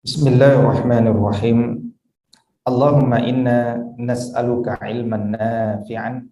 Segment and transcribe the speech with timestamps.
[0.00, 1.92] Bismillahirrahmanirrahim.
[2.64, 6.24] Allahumma inna nas'aluka ilman nafi'an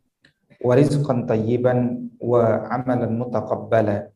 [0.65, 4.09] wa rizqan tayyiban wa amalan mutaqabbala.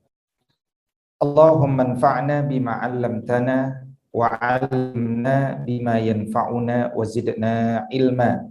[1.21, 8.49] Allahumma anfa'na bima 'allamtana wa 'allimna bima yanfa'una wa zidna ilma.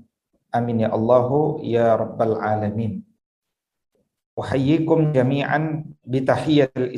[0.54, 3.02] Amin ya Allahu ya rabbal alamin.
[4.38, 6.94] Uhayyikum jami'an bi tahiyyatil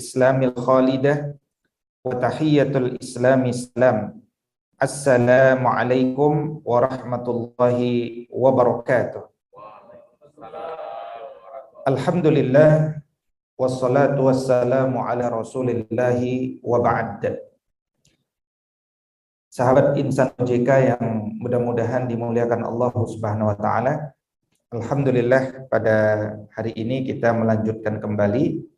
[2.03, 4.19] islamil khalidah wa tahiyatul islami salam.
[4.75, 9.23] Assalamualaikum warahmatullahi wabarakatuh.
[11.87, 12.99] Alhamdulillah
[13.55, 17.39] wassalatu wassalamu ala rasulillahi wa ba'd.
[19.47, 21.03] Sahabat insan OJK yang
[21.39, 24.11] mudah-mudahan dimuliakan Allah Subhanahu wa taala.
[24.73, 25.95] Alhamdulillah pada
[26.51, 28.72] hari ini kita melanjutkan kembali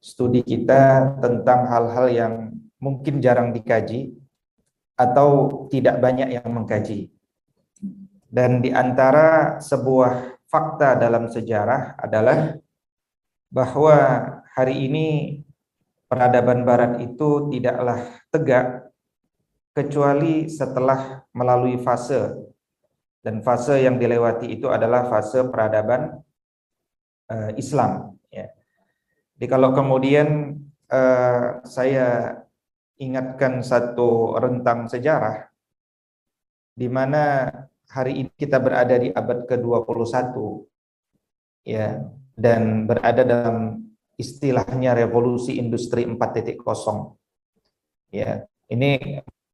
[0.00, 2.34] studi kita tentang hal-hal yang
[2.80, 4.16] mungkin jarang dikaji
[4.96, 7.12] atau tidak banyak yang mengkaji.
[8.30, 12.56] Dan di antara sebuah fakta dalam sejarah adalah
[13.52, 13.96] bahwa
[14.56, 15.06] hari ini
[16.10, 18.90] peradaban barat itu tidaklah tegak
[19.74, 22.34] kecuali setelah melalui fase
[23.22, 26.18] dan fase yang dilewati itu adalah fase peradaban
[27.30, 28.19] uh, Islam
[29.40, 30.60] jadi kalau kemudian
[30.92, 32.36] uh, saya
[33.00, 35.48] ingatkan satu rentang sejarah
[36.76, 37.48] di mana
[37.88, 40.36] hari ini kita berada di abad ke-21
[41.64, 42.04] ya
[42.36, 43.88] dan berada dalam
[44.20, 46.60] istilahnya revolusi industri 4.0
[48.12, 48.44] ya.
[48.70, 48.90] Ini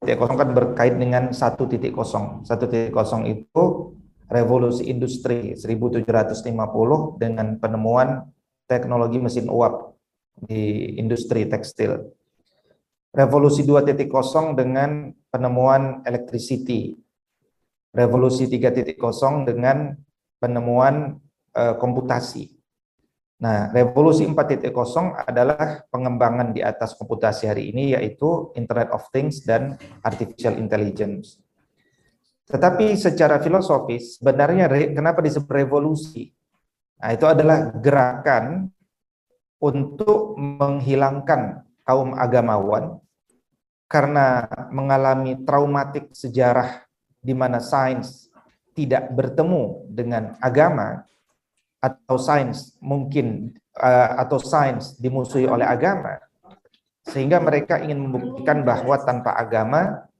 [0.02, 2.44] titik kosong kan berkait dengan satu titik kosong.
[2.44, 3.94] Satu titik kosong itu
[4.26, 6.42] revolusi industri 1750
[7.22, 8.26] dengan penemuan
[8.66, 9.96] teknologi mesin uap
[10.36, 12.02] di industri tekstil.
[13.16, 16.92] Revolusi 2.0 dengan penemuan electricity.
[17.96, 19.00] Revolusi 3.0
[19.48, 19.96] dengan
[20.36, 21.16] penemuan
[21.56, 22.52] uh, komputasi.
[23.36, 24.72] Nah, revolusi 4.0
[25.28, 31.40] adalah pengembangan di atas komputasi hari ini yaitu Internet of Things dan Artificial Intelligence.
[32.46, 36.32] Tetapi secara filosofis, sebenarnya kenapa disebut revolusi?
[36.96, 38.72] Nah, itu adalah gerakan
[39.60, 42.98] untuk menghilangkan kaum agamawan
[43.86, 46.82] karena mengalami traumatik sejarah
[47.22, 48.26] di mana sains
[48.74, 51.06] tidak bertemu dengan agama
[51.78, 56.18] atau sains mungkin uh, atau sains dimusuhi oleh agama
[57.06, 60.10] sehingga mereka ingin membuktikan bahwa tanpa agama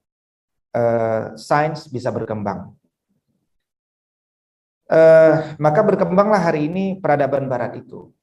[0.71, 2.76] uh, sains bisa berkembang.
[4.87, 8.15] Uh, maka berkembanglah hari ini peradaban barat itu.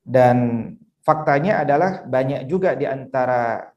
[0.00, 0.72] Dan
[1.04, 3.68] faktanya adalah banyak juga di antara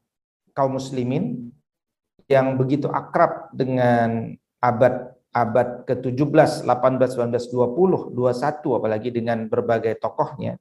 [0.56, 1.52] kaum muslimin
[2.30, 10.58] yang begitu akrab dengan abad abad ke-17, 18, 19, 20, 21 apalagi dengan berbagai tokohnya.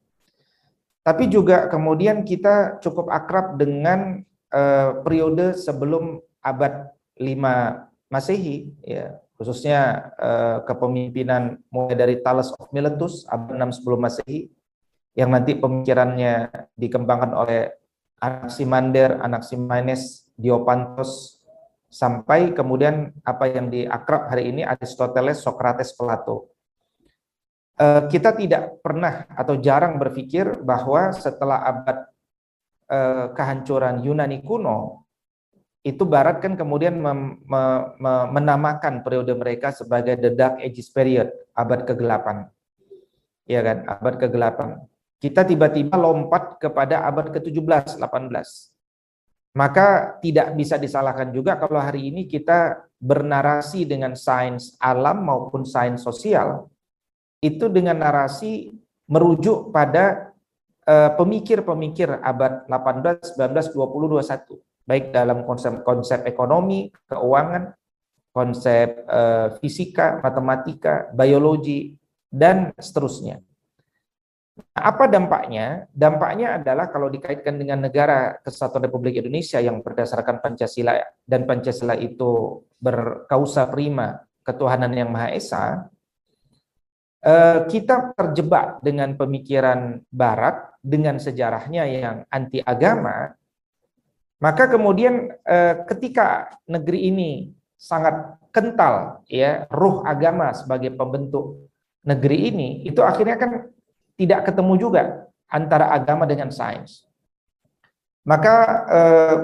[1.01, 4.21] Tapi juga kemudian kita cukup akrab dengan
[4.53, 13.23] uh, periode sebelum abad 5 Masehi ya khususnya uh, kepemimpinan mulai dari Thales of Miletus
[13.23, 14.51] abad 6 sebelum Masehi
[15.15, 17.71] yang nanti pemikirannya dikembangkan oleh
[18.19, 21.39] Anaximander, Anaximenes, Diopantos
[21.87, 26.51] sampai kemudian apa yang diakrab hari ini Aristoteles, Socrates, Plato.
[27.79, 31.97] Uh, kita tidak pernah atau jarang berpikir bahwa setelah abad
[32.91, 35.07] uh, kehancuran Yunani kuno
[35.79, 37.63] itu Barat kan kemudian mem, me,
[37.95, 42.51] me, menamakan periode mereka sebagai the Dark Ages period, abad ke-8.
[43.47, 44.59] Ya kan, abad ke-8.
[45.23, 49.55] Kita tiba-tiba lompat kepada abad ke-17, 18.
[49.55, 56.03] Maka tidak bisa disalahkan juga kalau hari ini kita bernarasi dengan sains alam maupun sains
[56.03, 56.67] sosial,
[57.39, 58.67] itu dengan narasi
[59.07, 60.35] merujuk pada
[60.83, 67.77] eh, pemikir-pemikir uh, abad 18, 19, 20, 21 baik dalam konsep-konsep ekonomi, keuangan,
[68.33, 71.93] konsep uh, fisika, matematika, biologi,
[72.25, 73.37] dan seterusnya.
[74.73, 75.85] Apa dampaknya?
[75.93, 82.63] Dampaknya adalah kalau dikaitkan dengan negara kesatuan Republik Indonesia yang berdasarkan Pancasila dan Pancasila itu
[82.81, 85.87] berkausa prima ketuhanan yang Maha Esa,
[87.23, 93.38] eh, kita terjebak dengan pemikiran Barat dengan sejarahnya yang anti agama
[94.39, 97.31] maka kemudian eh, ketika negeri ini
[97.75, 101.67] sangat kental ya ruh agama sebagai pembentuk
[102.07, 103.67] negeri ini itu akhirnya kan
[104.15, 105.03] tidak ketemu juga
[105.51, 107.03] antara agama dengan sains.
[108.23, 108.55] Maka
[108.87, 109.37] eh,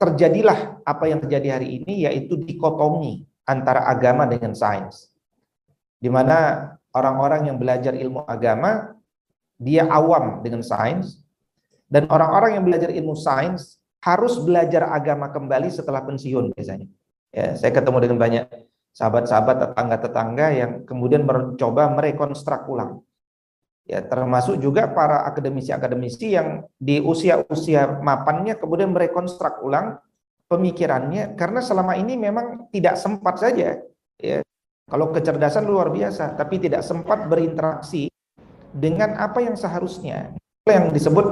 [0.00, 5.12] terjadilah apa yang terjadi hari ini yaitu dikotomi antara agama dengan sains.
[6.00, 8.96] Di mana orang-orang yang belajar ilmu agama
[9.60, 11.25] dia awam dengan sains
[11.86, 16.86] dan orang-orang yang belajar ilmu sains harus belajar agama kembali setelah pensiun biasanya.
[17.34, 18.44] Ya, saya ketemu dengan banyak
[18.96, 23.02] sahabat-sahabat tetangga-tetangga yang kemudian mencoba merekonstruk ulang.
[23.86, 30.02] Ya, termasuk juga para akademisi-akademisi yang di usia-usia mapannya kemudian merekonstruk ulang
[30.50, 33.78] pemikirannya karena selama ini memang tidak sempat saja
[34.18, 34.42] ya.
[34.86, 38.10] Kalau kecerdasan luar biasa tapi tidak sempat berinteraksi
[38.74, 40.34] dengan apa yang seharusnya.
[40.66, 41.26] Yang disebut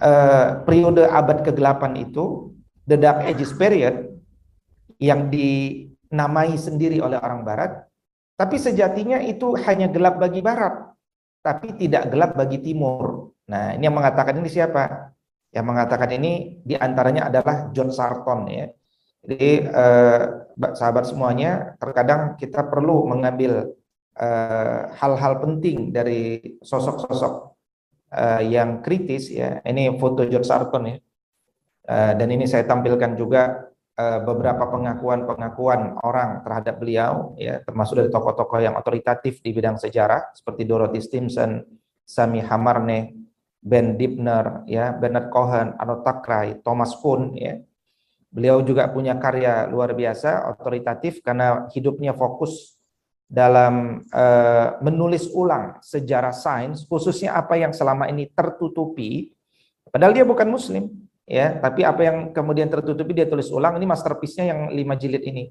[0.00, 2.52] uh, periode abad kegelapan itu
[2.84, 4.12] the dark ages period
[4.96, 7.84] yang dinamai sendiri oleh orang barat
[8.36, 10.96] tapi sejatinya itu hanya gelap bagi barat
[11.46, 13.30] tapi tidak gelap bagi timur.
[13.46, 15.14] Nah, ini yang mengatakan ini siapa?
[15.54, 18.66] Yang mengatakan ini di antaranya adalah John Sarton ya.
[19.22, 20.22] Jadi eh,
[20.58, 23.78] sahabat semuanya, terkadang kita perlu mengambil
[24.18, 26.22] eh, hal-hal eh, penting dari
[26.66, 27.55] sosok-sosok
[28.10, 29.62] eh, yang kritis ya.
[29.62, 30.96] Ini foto John Sarton ya.
[31.86, 33.66] Eh, dan ini saya tampilkan juga
[33.96, 40.36] Eh, beberapa pengakuan-pengakuan orang terhadap beliau ya termasuk dari tokoh-tokoh yang otoritatif di bidang sejarah
[40.36, 41.64] seperti Dorothy Stimson,
[42.04, 43.16] Sami Hamarne,
[43.56, 47.56] Ben Dibner, ya, Bernard Cohen, Arnold Takrai, Thomas Kuhn ya.
[48.28, 52.75] Beliau juga punya karya luar biasa otoritatif karena hidupnya fokus
[53.26, 59.34] dalam uh, menulis ulang sejarah sains khususnya apa yang selama ini tertutupi
[59.90, 60.94] padahal dia bukan muslim
[61.26, 65.50] ya tapi apa yang kemudian tertutupi dia tulis ulang ini masterpiece-nya yang lima jilid ini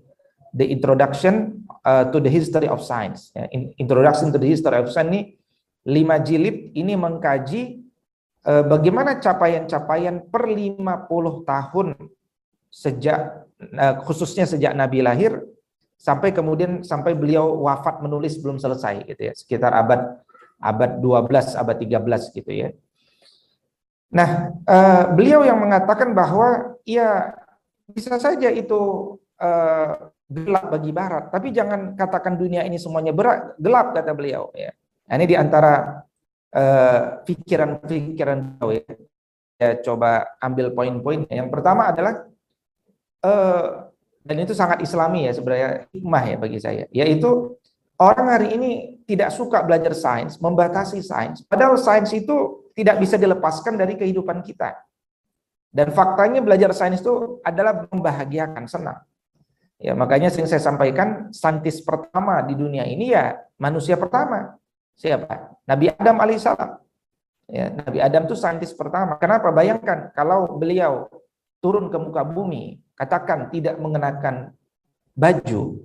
[0.56, 3.44] the introduction uh, to the history of science ya.
[3.76, 5.36] introduction to the history of science ini
[5.84, 7.84] lima jilid ini mengkaji
[8.48, 11.88] uh, bagaimana capaian-capaian per 50 tahun
[12.72, 13.20] sejak
[14.04, 15.40] khususnya sejak Nabi lahir
[15.96, 20.22] sampai kemudian sampai beliau wafat menulis belum selesai gitu ya sekitar abad
[20.60, 22.70] abad 12 abad 13 gitu ya
[24.16, 27.36] Nah, uh, beliau yang mengatakan bahwa ya
[27.92, 28.80] bisa saja itu
[29.44, 29.92] uh,
[30.32, 34.56] gelap bagi Barat, tapi jangan katakan dunia ini semuanya berat, gelap kata beliau.
[34.56, 34.72] Ya.
[35.12, 36.06] Nah, ini di antara
[36.56, 38.96] uh, pikiran-pikiran beliau ya.
[39.60, 39.70] ya.
[39.84, 41.28] Coba ambil poin-poin.
[41.28, 42.24] Yang pertama adalah
[43.20, 43.85] uh,
[44.26, 47.54] dan itu sangat Islami ya sebenarnya hikmah ya bagi saya, yaitu
[48.02, 48.72] orang hari ini
[49.06, 54.74] tidak suka belajar sains, membatasi sains, padahal sains itu tidak bisa dilepaskan dari kehidupan kita.
[55.70, 59.04] Dan faktanya belajar sains itu adalah membahagiakan, senang.
[59.76, 64.56] Ya, makanya sering saya sampaikan saintis pertama di dunia ini ya manusia pertama.
[64.96, 65.60] Siapa?
[65.68, 66.72] Nabi Adam alaihissalam.
[67.52, 69.20] Ya, Nabi Adam itu saintis pertama.
[69.20, 69.52] Kenapa?
[69.52, 71.12] Bayangkan kalau beliau
[71.66, 74.54] turun ke muka bumi, katakan tidak mengenakan
[75.18, 75.82] baju,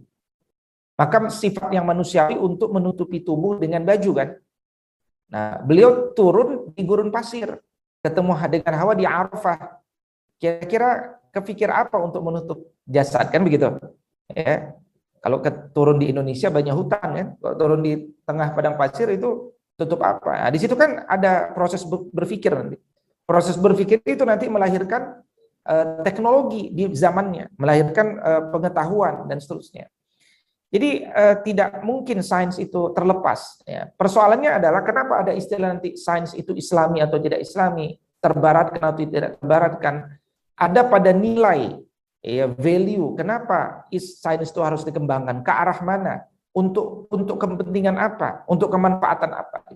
[1.01, 4.37] maka sifat yang manusiawi untuk menutupi tubuh dengan baju kan?
[5.33, 7.57] Nah, beliau turun di gurun pasir,
[8.05, 9.81] ketemu dengan Hawa di Arafah.
[10.37, 13.73] Kira-kira kepikir apa untuk menutup jasad kan begitu?
[14.37, 14.77] Ya.
[15.21, 15.41] Kalau
[15.73, 17.93] turun di Indonesia banyak hutan kan, kalau turun di
[18.25, 20.49] tengah padang pasir itu tutup apa?
[20.49, 22.77] Nah, di situ kan ada proses berpikir nanti.
[23.25, 25.25] Proses berpikir itu nanti melahirkan
[25.71, 29.87] uh, teknologi di zamannya, melahirkan uh, pengetahuan dan seterusnya.
[30.71, 33.59] Jadi eh, tidak mungkin sains itu terlepas.
[33.67, 33.91] Ya.
[33.91, 39.35] Persoalannya adalah kenapa ada istilah nanti sains itu Islami atau tidak Islami, terbaratkan atau tidak
[39.43, 39.95] terbaratkan.
[40.55, 41.75] Ada pada nilai,
[42.23, 43.19] ya value.
[43.19, 45.43] Kenapa sains itu harus dikembangkan?
[45.43, 46.15] Ke arah mana?
[46.55, 48.47] Untuk untuk kepentingan apa?
[48.47, 49.75] Untuk kemanfaatan apa?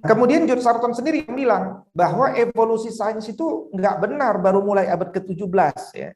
[0.00, 5.76] Kemudian John Sarton sendiri bilang bahwa evolusi sains itu nggak benar baru mulai abad ke-17
[5.92, 6.10] ya.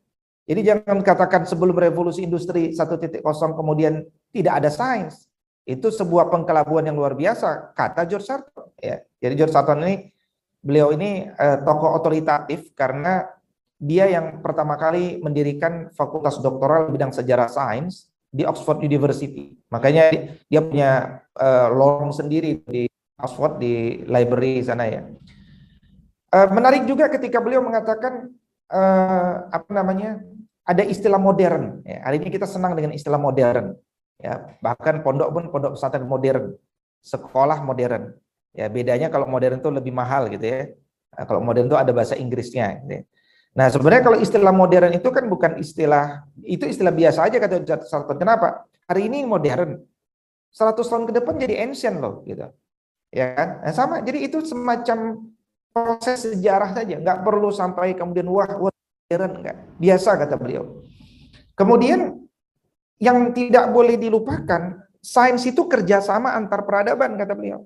[0.46, 3.18] Jadi jangan katakan sebelum revolusi industri 1.0
[3.58, 5.26] kemudian tidak ada sains.
[5.66, 8.70] Itu sebuah pengkelabuan yang luar biasa, kata George Sarton.
[8.78, 9.02] Ya.
[9.18, 10.14] Jadi George Sarton ini,
[10.62, 13.26] beliau ini eh, tokoh otoritatif karena
[13.76, 19.58] dia yang pertama kali mendirikan fakultas doktoral bidang sejarah sains di Oxford University.
[19.74, 20.14] Makanya
[20.46, 20.90] dia punya
[21.34, 25.02] eh, lorong sendiri di Oxford di library sana ya.
[26.36, 28.28] Eh, menarik juga ketika beliau mengatakan
[28.68, 30.20] eh, apa namanya
[30.66, 31.80] ada istilah modern.
[31.86, 33.72] Ya, hari ini kita senang dengan istilah modern.
[34.20, 36.56] Ya, bahkan pondok pun pondok pesantren modern,
[37.00, 38.16] sekolah modern.
[38.56, 40.72] Ya, bedanya kalau modern itu lebih mahal gitu ya.
[41.16, 42.84] Nah, kalau modern itu ada bahasa Inggrisnya.
[42.84, 43.02] Gitu ya.
[43.56, 48.20] Nah, sebenarnya kalau istilah modern itu kan bukan istilah itu istilah biasa aja kata Sarton.
[48.20, 48.68] Kenapa?
[48.84, 49.80] Hari ini modern.
[50.52, 52.48] 100 tahun ke depan jadi ancient loh gitu.
[53.16, 53.48] Ya kan?
[53.64, 54.04] Nah, sama.
[54.04, 55.24] Jadi itu semacam
[55.72, 58.72] proses sejarah saja, nggak perlu sampai kemudian wah, wah
[59.08, 59.56] modern enggak.
[59.80, 60.84] Biasa kata beliau.
[61.56, 62.20] Kemudian
[63.00, 67.64] yang tidak boleh dilupakan, sains itu kerjasama antar peradaban kata beliau.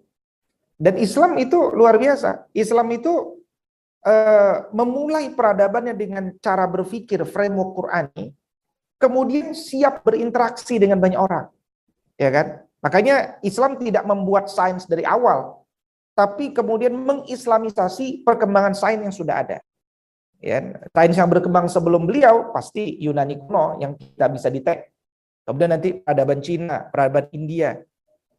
[0.78, 2.46] Dan Islam itu luar biasa.
[2.54, 3.42] Islam itu
[4.06, 8.32] uh, memulai peradabannya dengan cara berpikir framework Qurani,
[8.96, 11.46] kemudian siap berinteraksi dengan banyak orang,
[12.16, 12.46] ya kan?
[12.80, 15.60] Makanya Islam tidak membuat sains dari awal,
[16.16, 19.58] tapi kemudian mengislamisasi perkembangan sains yang sudah ada.
[20.40, 20.64] Ya,
[20.96, 24.88] sains yang berkembang sebelum beliau pasti Yunani kuno yang kita bisa detect.
[25.44, 27.76] Kemudian nanti peradaban Cina, peradaban India.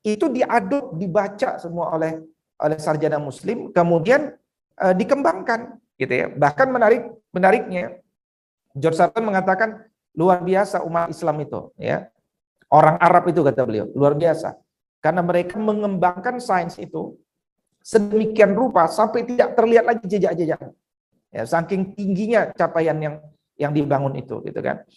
[0.02, 2.18] Itu diadop, dibaca semua oleh
[2.62, 4.34] oleh sarjana muslim, kemudian
[4.82, 6.28] uh, dikembangkan gitu ya.
[6.34, 8.02] Bahkan menarik menariknya
[8.74, 9.86] George Sarton mengatakan
[10.18, 12.10] luar biasa umat Islam itu ya.
[12.72, 14.56] Orang Arab itu kata beliau, luar biasa.
[15.04, 17.20] Karena mereka mengembangkan sains itu
[17.84, 20.72] sedemikian rupa sampai tidak terlihat lagi jejak-jejak.
[21.32, 23.16] Ya, saking tingginya capaian yang
[23.60, 24.88] yang dibangun itu, gitu kan.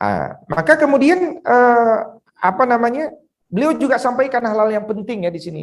[0.00, 1.98] Ah, maka kemudian eh,
[2.40, 3.12] apa namanya?
[3.48, 5.62] Beliau juga sampaikan hal-hal yang penting ya di sini.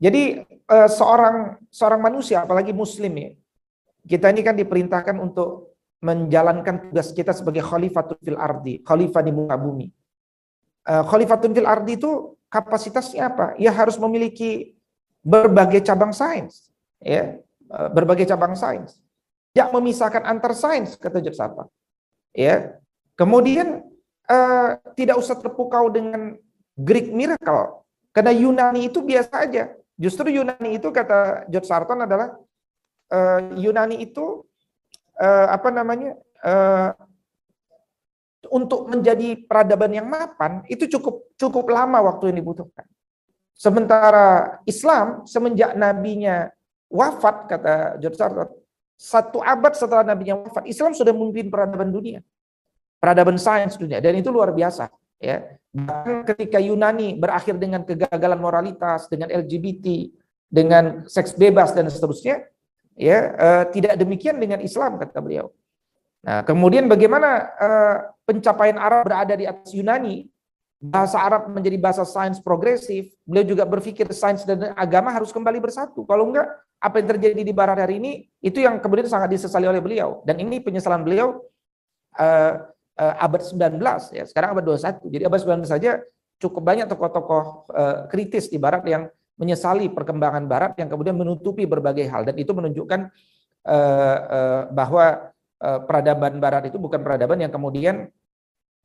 [0.00, 3.30] Jadi eh, seorang seorang manusia, apalagi Muslim ya,
[4.08, 9.60] kita ini kan diperintahkan untuk menjalankan tugas kita sebagai khalifatul fil ardi, khalifah di muka
[9.60, 9.99] bumi.
[10.80, 13.46] Uh, khalifatun fil ardi itu kapasitasnya apa?
[13.60, 14.74] Ya harus memiliki
[15.20, 16.72] berbagai cabang sains,
[17.04, 17.36] ya,
[17.68, 18.96] uh, berbagai cabang sains.
[19.52, 21.68] Tidak memisahkan antar sains kata Jaksata.
[22.32, 22.80] Ya.
[23.18, 23.84] Kemudian
[24.30, 26.38] uh, tidak usah terpukau dengan
[26.78, 27.84] Greek miracle
[28.16, 29.74] karena Yunani itu biasa aja.
[30.00, 32.40] Justru Yunani itu kata George Sarton adalah
[33.12, 34.48] uh, Yunani itu
[35.20, 36.96] uh, apa namanya uh,
[38.50, 42.84] untuk menjadi peradaban yang mapan itu cukup cukup lama waktu yang dibutuhkan.
[43.54, 46.50] Sementara Islam semenjak nabinya
[46.90, 48.50] wafat kata George Sarton,
[48.98, 52.20] satu abad setelah nabinya wafat, Islam sudah memimpin peradaban dunia.
[53.00, 55.56] Peradaban sains dunia dan itu luar biasa ya.
[55.70, 60.10] Bahkan ketika Yunani berakhir dengan kegagalan moralitas, dengan LGBT,
[60.50, 62.42] dengan seks bebas dan seterusnya,
[62.98, 65.54] ya uh, tidak demikian dengan Islam kata beliau.
[66.20, 67.96] Nah, kemudian bagaimana uh,
[68.28, 70.28] pencapaian Arab berada di atas Yunani?
[70.80, 73.12] Bahasa Arab menjadi bahasa sains progresif.
[73.28, 76.08] Beliau juga berpikir sains dan agama harus kembali bersatu.
[76.08, 76.48] Kalau enggak,
[76.80, 80.24] apa yang terjadi di barat hari ini itu yang kemudian sangat disesali oleh beliau.
[80.24, 81.44] Dan ini penyesalan beliau
[82.16, 82.52] uh,
[82.96, 83.76] uh, abad 19
[84.16, 84.24] ya.
[84.24, 85.12] Sekarang abad 21.
[85.12, 86.00] Jadi abad 19 saja
[86.40, 92.08] cukup banyak tokoh-tokoh uh, kritis di barat yang menyesali perkembangan barat yang kemudian menutupi berbagai
[92.08, 93.08] hal dan itu menunjukkan
[93.68, 98.08] uh, uh, bahwa peradaban barat itu bukan peradaban yang kemudian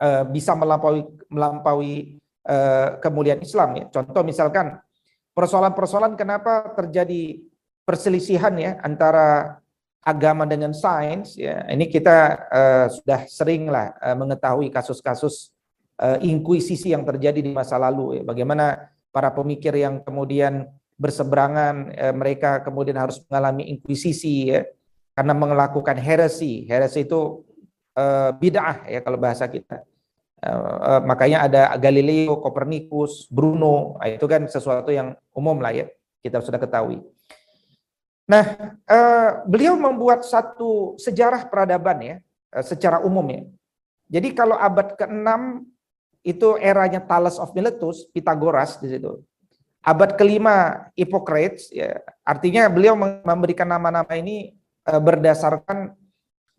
[0.03, 3.86] uh, bisa melampaui melampaui uh, kemuliaan Islam ya.
[3.89, 4.79] Contoh misalkan
[5.32, 7.39] persoalan-persoalan kenapa terjadi
[7.88, 9.60] perselisihan ya antara
[10.05, 11.65] agama dengan sains ya.
[11.65, 12.48] Ini kita
[12.94, 15.55] sudah sering lah uh, mengetahui kasus-kasus
[16.20, 18.24] inkuisisi yang terjadi di masa lalu ya.
[18.27, 20.67] Bagaimana para pemikir yang kemudian
[21.00, 24.63] berseberangan eh, mereka kemudian harus mengalami inkuisisi ya
[25.15, 27.48] karena melakukan heresi heresi itu
[27.95, 29.81] eh, bid'ah ya kalau bahasa kita.
[30.43, 30.51] Eh,
[30.91, 33.95] eh, makanya ada Galileo Copernicus Bruno.
[33.98, 35.88] Nah, itu kan sesuatu yang umum lah ya
[36.19, 37.00] kita sudah ketahui.
[38.25, 38.74] Nah
[39.45, 42.15] beliau membuat satu sejarah peradaban ya
[42.65, 43.45] secara umum ya.
[44.10, 45.62] Jadi kalau abad ke-6
[46.25, 49.22] itu eranya Thales of Miletus, Pitagoras di situ.
[49.86, 55.98] Abad kelima Hippocrates, ya, artinya beliau memberikan nama-nama ini uh, berdasarkan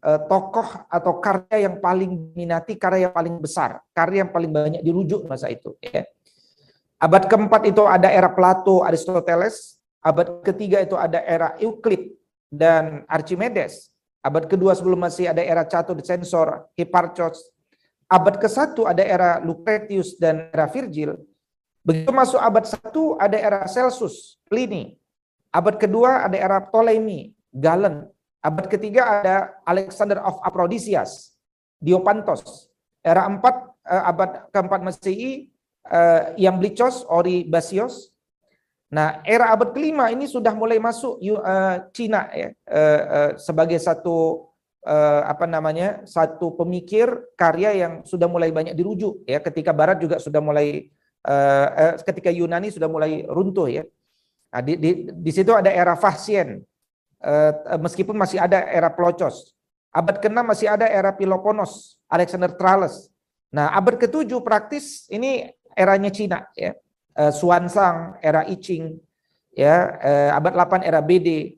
[0.02, 4.82] uh, tokoh atau karya yang paling minati, karya yang paling besar, karya yang paling banyak
[4.82, 5.74] dirujuk masa itu.
[5.80, 6.04] Ya.
[6.96, 9.78] Abad keempat itu ada era Plato, Aristoteles.
[10.00, 12.14] Abad ketiga itu ada era Euclid
[12.48, 13.90] dan Archimedes.
[14.22, 17.56] Abad kedua sebelum masih ada era Cato de Censor, Hipparchus,
[18.06, 21.18] Abad ke-1 ada era Lucretius dan era Virgil.
[21.82, 24.94] Begitu masuk abad 1 ada era Celsus, Pliny.
[25.50, 28.06] Abad kedua ada era Ptolemy, Galen.
[28.46, 31.34] Abad ketiga ada Alexander of Aphrodisias,
[31.82, 32.70] Diopantos.
[33.02, 35.50] Era 4 eh, abad keempat Masehi
[35.90, 38.14] eh, yang Blicos, Ori Basios.
[38.86, 42.54] Nah, era abad kelima ini sudah mulai masuk uh, Cina ya
[43.34, 44.46] sebagai satu
[45.26, 50.38] apa namanya satu pemikir karya yang sudah mulai banyak dirujuk ya ketika Barat juga sudah
[50.38, 50.86] mulai
[52.06, 53.82] ketika Yunani sudah mulai runtuh ya
[54.54, 56.62] nah, di, di, di situ ada era Fasien
[57.80, 59.56] meskipun masih ada era Plocos
[59.92, 63.08] abad ke-6 masih ada era Peloponnes Alexander Thales
[63.48, 66.72] nah abad ke-7 praktis ini eranya Cina ya.
[67.32, 68.96] Suansang era I Ching
[69.56, 69.96] ya.
[70.36, 71.56] Abad 8 era BD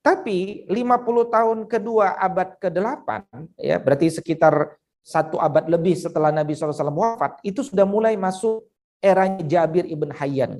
[0.00, 3.20] Tapi 50 tahun kedua abad ke-8,
[3.60, 8.64] ya berarti sekitar satu abad lebih setelah Nabi SAW wafat, itu sudah mulai masuk
[8.96, 10.56] eranya Jabir ibn Hayyan.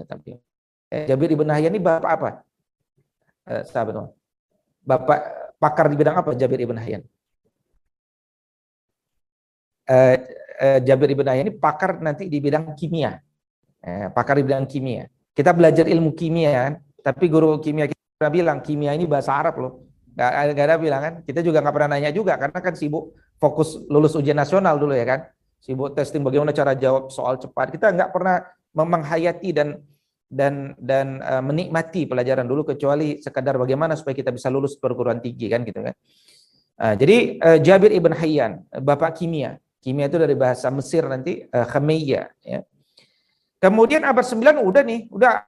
[0.92, 2.30] Eh, Jabir ibn Hayyan ini bapak apa?
[3.49, 4.12] Eh, sahabat
[4.80, 5.20] Bapak
[5.60, 7.04] pakar di bidang apa Jabir ibn Hayyan?
[9.84, 10.16] Eh,
[10.60, 13.20] eh, Jabir ibn Hayyan ini pakar nanti di bidang kimia.
[13.80, 15.08] Eh, pakar di bidang kimia.
[15.37, 19.72] Kita belajar ilmu kimia, tapi guru kimia kita pernah bilang kimia ini bahasa Arab loh.
[20.16, 21.14] Gak, gak ada bilang kan.
[21.25, 25.06] Kita juga nggak pernah nanya juga karena kan sibuk fokus lulus ujian nasional dulu ya
[25.06, 25.20] kan.
[25.60, 27.72] Sibuk testing bagaimana cara jawab soal cepat.
[27.72, 28.44] Kita nggak pernah
[28.75, 29.80] menghayati dan
[30.30, 35.50] dan dan uh, menikmati pelajaran dulu kecuali sekadar bagaimana supaya kita bisa lulus perguruan tinggi
[35.50, 35.94] kan gitu kan.
[36.78, 39.58] Uh, jadi uh, Jabir ibn Hayyan, bapak kimia.
[39.82, 42.62] Kimia itu dari bahasa Mesir nanti uh, Khamiyya ya.
[43.60, 45.44] Kemudian abad 9 udah nih, udah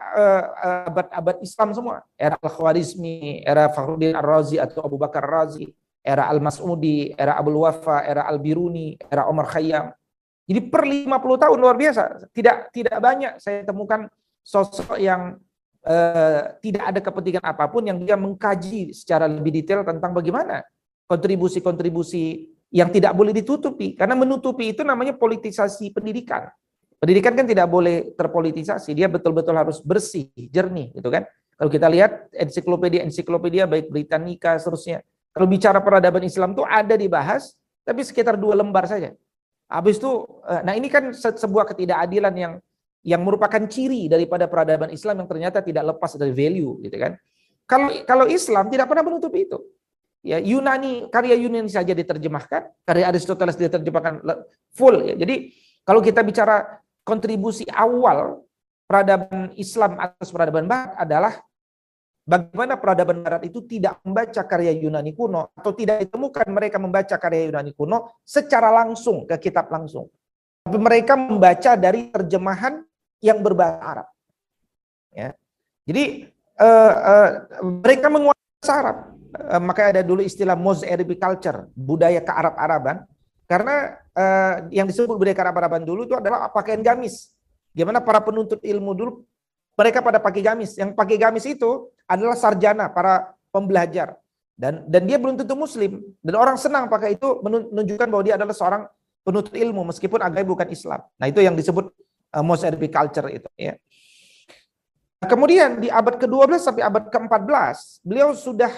[0.84, 2.04] abad-abad uh, Islam semua.
[2.12, 5.64] Era Al-Khwarizmi, era Fakhruddin Ar-Razi atau Abu Bakar Razi,
[6.04, 9.96] era Al-Mas'udi, era Abdul Wafa, era Al-Biruni, era Omar Khayyam.
[10.44, 11.08] Jadi per 50
[11.40, 12.28] tahun luar biasa.
[12.28, 14.04] Tidak tidak banyak saya temukan
[14.42, 15.38] sosok yang
[15.86, 20.62] uh, tidak ada kepentingan apa pun yang dia mengkaji secara lebih detail tentang bagaimana
[21.06, 23.94] kontribusi-kontribusi yang tidak boleh ditutupi.
[23.94, 26.48] Karena menutupi itu namanya politisasi pendidikan.
[26.96, 31.26] Pendidikan kan tidak boleh terpolitisasi, dia betul-betul harus bersih, jernih, gitu kan?
[31.58, 35.02] Kalau kita lihat ensiklopedia-ensiklopedia baik Britannica seterusnya,
[35.34, 39.10] kalau bicara peradaban Islam itu ada dibahas, tapi sekitar dua lembar saja.
[39.66, 40.12] Habis itu,
[40.46, 42.52] eh, nah ini kan sebuah ketidakadilan yang
[43.02, 47.18] yang merupakan ciri daripada peradaban Islam yang ternyata tidak lepas dari value, gitu kan?
[47.66, 49.58] Kalau kalau Islam tidak pernah menutupi itu.
[50.22, 54.22] Ya, Yunani karya Yunani saja diterjemahkan, karya Aristoteles diterjemahkan
[54.70, 55.02] full.
[55.02, 55.18] Ya.
[55.18, 55.50] Jadi
[55.82, 58.46] kalau kita bicara kontribusi awal
[58.86, 61.34] peradaban Islam atas peradaban Barat adalah
[62.22, 67.50] bagaimana peradaban Barat itu tidak membaca karya Yunani kuno atau tidak ditemukan mereka membaca karya
[67.50, 70.06] Yunani kuno secara langsung ke kitab langsung.
[70.62, 72.86] Tapi mereka membaca dari terjemahan
[73.22, 74.08] yang berbahasa Arab.
[75.14, 75.32] Ya.
[75.86, 77.28] Jadi uh, uh,
[77.62, 78.98] mereka menguasai Arab.
[79.32, 83.08] Uh, maka ada dulu istilah Mozarabic culture, budaya ke Arab-Araban
[83.52, 87.32] karena uh, yang disebut budaya Arab-Araban dulu itu adalah pakaian gamis.
[87.72, 89.12] Gimana para penuntut ilmu dulu
[89.76, 90.76] mereka pada pakai gamis.
[90.76, 94.16] Yang pakai gamis itu adalah sarjana, para pembelajar.
[94.52, 96.00] Dan dan dia belum tentu muslim.
[96.20, 98.82] Dan orang senang pakai itu menunjukkan bahwa dia adalah seorang
[99.20, 101.00] penuntut ilmu meskipun agama bukan Islam.
[101.16, 101.92] Nah, itu yang disebut
[102.32, 103.76] eh, Mozarabic culture itu ya.
[105.22, 108.74] Kemudian di abad ke-12 sampai abad ke-14, beliau sudah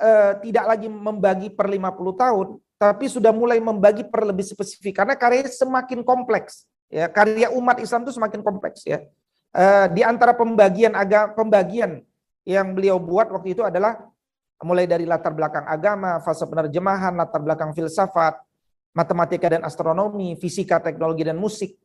[0.00, 2.48] uh, tidak lagi membagi per 50 tahun,
[2.80, 7.12] tapi sudah mulai membagi per lebih spesifik karena karya semakin kompleks ya.
[7.12, 9.04] Karya umat Islam itu semakin kompleks ya.
[9.52, 12.00] Uh, di antara pembagian agama pembagian
[12.48, 14.00] yang beliau buat waktu itu adalah
[14.64, 18.40] mulai dari latar belakang agama fase penerjemahan latar belakang filsafat
[18.96, 21.76] matematika dan astronomi fisika teknologi dan musik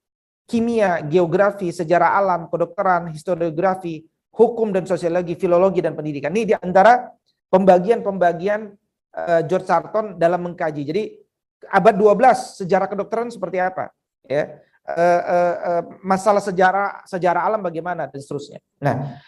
[0.47, 7.11] kimia geografi sejarah alam kedokteran historiografi hukum dan sosiologi filologi dan pendidikan ini di antara
[7.51, 8.71] pembagian-pembagian
[9.11, 10.81] uh, George Sarton dalam mengkaji.
[10.87, 11.03] Jadi
[11.67, 13.91] abad 12 sejarah kedokteran seperti apa?
[14.23, 14.63] Ya.
[14.87, 18.63] Uh, uh, uh, masalah sejarah sejarah alam bagaimana dan seterusnya.
[18.79, 19.19] Nah,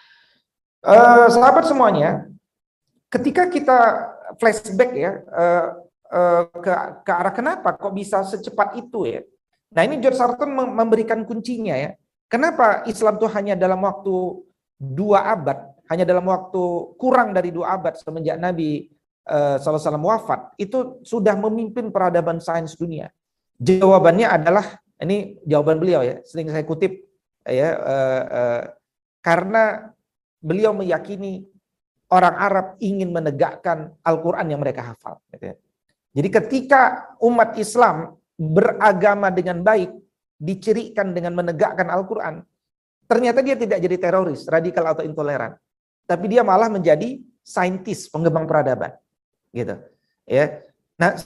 [0.87, 2.31] uh, sahabat semuanya,
[3.11, 3.77] ketika kita
[4.39, 5.83] flashback ya uh,
[6.15, 6.71] uh, ke,
[7.03, 9.19] ke arah kenapa kok bisa secepat itu ya?
[9.69, 11.93] Nah ini George Sarton memberikan kuncinya ya.
[12.29, 14.45] Kenapa Islam itu hanya dalam waktu
[14.77, 18.85] dua abad, hanya dalam waktu kurang dari dua abad semenjak Nabi
[19.25, 23.09] uh, Sallallahu wafat itu sudah memimpin peradaban sains dunia?
[23.57, 27.01] Jawabannya adalah ini jawaban beliau ya, sering saya kutip
[27.49, 28.61] ya uh, uh,
[29.25, 29.89] karena
[30.37, 31.45] beliau meyakini
[32.09, 35.21] orang Arab ingin menegakkan Al-Quran yang mereka hafal.
[35.33, 35.55] Gitu ya.
[36.09, 36.81] Jadi ketika
[37.21, 39.91] umat Islam beragama dengan baik,
[40.39, 42.39] dicirikan dengan menegakkan Al-Quran,
[43.03, 45.59] ternyata dia tidak jadi teroris, radikal atau intoleran.
[46.07, 48.95] Tapi dia malah menjadi saintis, pengembang peradaban
[49.51, 49.75] gitu
[50.29, 50.61] ya.
[51.01, 51.17] Nah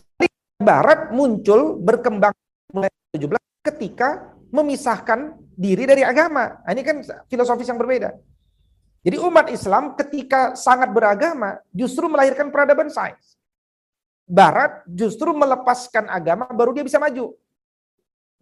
[0.64, 2.32] barat muncul berkembang
[2.72, 3.36] mulai 17
[3.68, 6.64] ketika memisahkan diri dari agama.
[6.64, 8.16] Nah, ini kan filosofis yang berbeda.
[9.04, 13.33] Jadi umat Islam ketika sangat beragama justru melahirkan peradaban sains
[14.24, 17.36] barat justru melepaskan agama baru dia bisa maju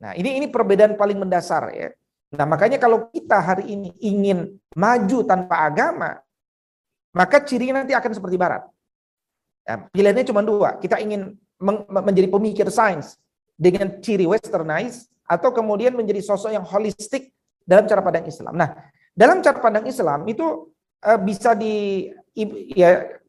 [0.02, 1.90] nah ini ini perbedaan paling mendasar ya
[2.32, 6.22] nah makanya kalau kita hari ini ingin maju tanpa agama
[7.12, 8.64] maka cirinya nanti akan seperti barat
[9.62, 10.78] Ya, pilihannya cuma dua.
[10.82, 11.38] Kita ingin
[11.88, 13.22] menjadi pemikir sains
[13.54, 17.30] dengan ciri westernized atau kemudian menjadi sosok yang holistik
[17.62, 18.58] dalam cara pandang Islam.
[18.58, 18.74] Nah,
[19.14, 20.74] dalam cara pandang Islam itu
[21.06, 22.10] uh, bisa di
[22.74, 23.21] ya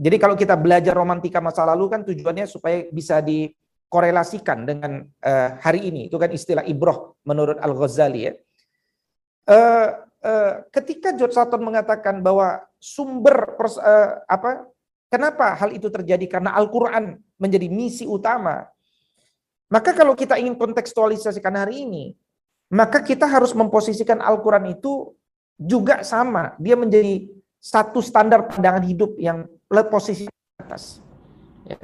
[0.00, 5.92] Jadi kalau kita belajar romantika masa lalu kan tujuannya supaya bisa dikorelasikan dengan uh, hari
[5.92, 6.08] ini.
[6.08, 8.32] Itu kan istilah ibroh menurut Al-Ghazali ya.
[9.44, 9.88] Uh,
[10.24, 14.64] uh, ketika George Sutton mengatakan bahwa sumber uh, apa
[15.12, 18.64] kenapa hal itu terjadi karena Al-Qur'an menjadi misi utama.
[19.68, 22.04] Maka kalau kita ingin kontekstualisasikan hari ini,
[22.72, 25.12] maka kita harus memposisikan Al-Qur'an itu
[25.60, 26.56] juga sama.
[26.56, 27.28] Dia menjadi
[27.60, 29.44] satu standar pandangan hidup yang
[29.86, 30.26] posisi
[30.58, 30.98] atas.
[31.64, 31.78] Ya.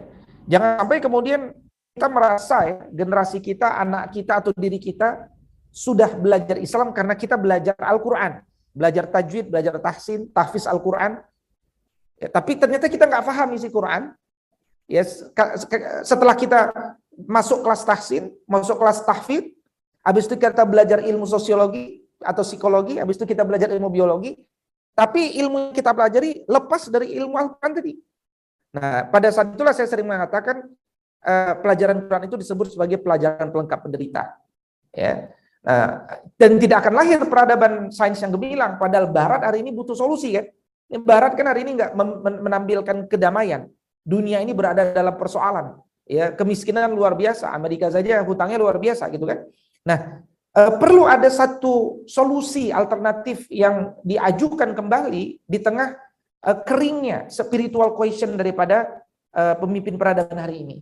[0.46, 1.54] Jangan sampai kemudian
[1.94, 5.30] kita merasa ya, generasi kita, anak kita atau diri kita
[5.70, 8.42] sudah belajar Islam karena kita belajar Al-Quran.
[8.76, 11.22] Belajar tajwid, belajar tahsin, tahfiz Al-Quran.
[12.20, 14.12] Ya, tapi ternyata kita nggak paham isi Quran.
[14.86, 15.02] Ya,
[16.04, 16.74] setelah kita
[17.16, 19.56] masuk kelas tahsin, masuk kelas tahfidz,
[20.04, 24.36] habis itu kita belajar ilmu sosiologi atau psikologi, habis itu kita belajar ilmu biologi,
[24.96, 27.92] tapi ilmu yang kita pelajari lepas dari ilmu Al-Quran tadi.
[28.72, 30.64] Nah, pada saat itulah saya sering mengatakan
[31.20, 34.40] uh, pelajaran Quran itu disebut sebagai pelajaran pelengkap penderita.
[34.96, 35.36] Ya.
[35.66, 36.08] Nah,
[36.40, 38.80] dan tidak akan lahir peradaban sains yang gemilang.
[38.80, 40.48] Padahal Barat hari ini butuh solusi kan.
[41.04, 41.92] Barat kan hari ini nggak
[42.40, 43.68] menampilkan kedamaian.
[44.00, 45.76] Dunia ini berada dalam persoalan.
[46.06, 47.50] Ya, kemiskinan luar biasa.
[47.52, 49.44] Amerika saja hutangnya luar biasa gitu kan.
[49.82, 50.24] Nah,
[50.56, 56.00] perlu ada satu solusi alternatif yang diajukan kembali di tengah
[56.48, 59.04] uh, keringnya spiritual question daripada
[59.36, 60.76] uh, pemimpin peradaban hari ini.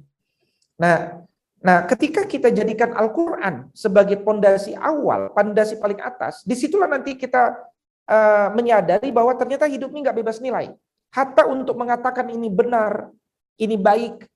[0.79, 1.27] Nah,
[1.59, 7.59] nah ketika kita jadikan Al-Qur'an sebagai pondasi awal, pondasi paling atas, di situlah nanti kita
[8.07, 10.71] uh, menyadari bahwa ternyata hidup ini nggak bebas nilai.
[11.15, 13.11] Hatta untuk mengatakan ini benar,
[13.59, 14.27] ini baik,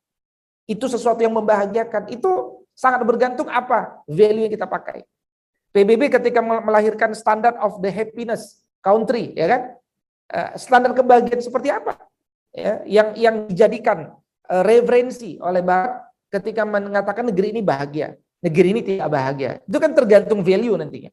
[0.70, 5.02] itu sesuatu yang membahagiakan, itu sangat bergantung apa value yang kita pakai.
[5.78, 9.62] PBB ketika melahirkan standard of the happiness country, ya kan?
[10.28, 11.94] Eh, standar kebahagiaan seperti apa?
[12.50, 14.18] Ya, yang yang dijadikan
[14.50, 19.50] uh, referensi oleh Barat ketika mengatakan negeri ini bahagia, negeri ini tidak bahagia.
[19.62, 21.12] Itu kan tergantung value nantinya.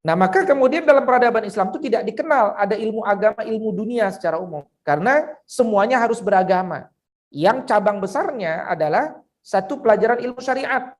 [0.00, 4.40] Nah, maka kemudian dalam peradaban Islam itu tidak dikenal ada ilmu agama, ilmu dunia secara
[4.40, 4.64] umum.
[4.80, 6.88] Karena semuanya harus beragama.
[7.28, 10.96] Yang cabang besarnya adalah satu pelajaran ilmu syariat.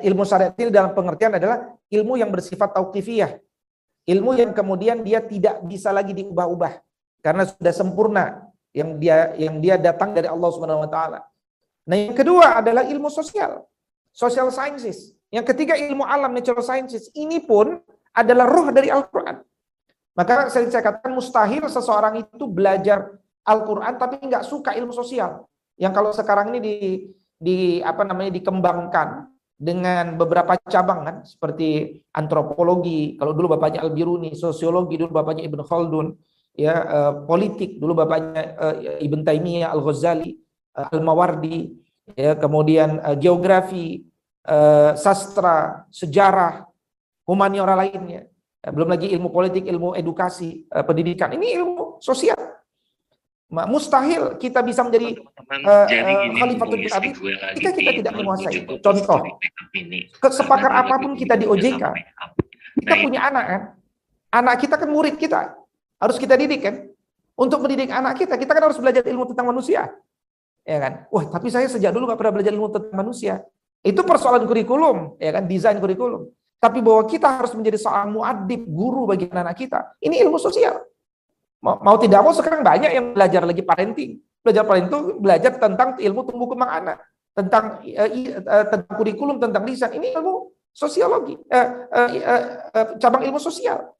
[0.00, 3.36] Ilmu syariat ini dalam pengertian adalah ilmu yang bersifat tauqifiyah.
[4.08, 6.80] Ilmu yang kemudian dia tidak bisa lagi diubah-ubah
[7.20, 8.24] karena sudah sempurna
[8.72, 11.20] yang dia yang dia datang dari Allah Subhanahu wa taala.
[11.84, 13.68] Nah, yang kedua adalah ilmu sosial.
[14.12, 15.12] Social sciences.
[15.28, 17.12] Yang ketiga ilmu alam natural sciences.
[17.12, 17.80] Ini pun
[18.16, 19.44] adalah roh dari Al-Qur'an.
[20.14, 23.12] Maka saya, saya katakan mustahil seseorang itu belajar
[23.44, 25.44] Al-Qur'an tapi nggak suka ilmu sosial.
[25.76, 26.76] Yang kalau sekarang ini di
[27.34, 33.14] di apa namanya dikembangkan dengan beberapa cabang kan seperti antropologi.
[33.14, 36.06] Kalau dulu bapaknya Al-Biruni sosiologi dulu bapaknya Ibn Khaldun
[36.58, 37.78] ya uh, politik.
[37.78, 40.34] Dulu bapaknya uh, Ibn Taimiyah Al-Ghazali
[40.78, 41.70] uh, Al-Mawardi
[42.18, 44.02] ya kemudian uh, geografi
[44.50, 46.66] uh, sastra sejarah
[47.24, 48.26] humaniora lainnya.
[48.64, 51.30] Belum lagi ilmu politik ilmu edukasi uh, pendidikan.
[51.36, 52.63] Ini ilmu sosial
[53.70, 55.22] mustahil kita bisa menjadi
[55.62, 55.86] uh,
[56.34, 56.90] khalifatul bil
[57.54, 58.74] jika kita tidak menguasai itu.
[58.82, 59.38] Contoh,
[60.18, 61.82] kesepakar apa pun kita di OJK,
[62.82, 63.62] kita punya anak kan,
[64.34, 65.54] anak kita kan murid kita,
[66.02, 66.76] harus kita didik kan.
[67.34, 69.90] Untuk mendidik anak kita, kita kan harus belajar ilmu tentang manusia,
[70.62, 71.10] ya kan?
[71.10, 73.42] Wah, tapi saya sejak dulu gak pernah belajar ilmu tentang manusia.
[73.82, 75.50] Itu persoalan kurikulum, ya kan?
[75.50, 76.30] Desain kurikulum.
[76.62, 80.78] Tapi bahwa kita harus menjadi seorang muadib, guru bagi anak, -anak kita, ini ilmu sosial.
[81.64, 84.20] Mau, tidak mau sekarang banyak yang belajar lagi parenting.
[84.44, 86.98] Belajar parenting itu belajar tentang ilmu tumbuh kembang anak,
[87.32, 88.10] tentang uh,
[88.44, 89.96] uh, tentang kurikulum, tentang lisan.
[89.96, 93.96] Ini ilmu sosiologi, uh, uh, uh, uh, cabang ilmu sosial.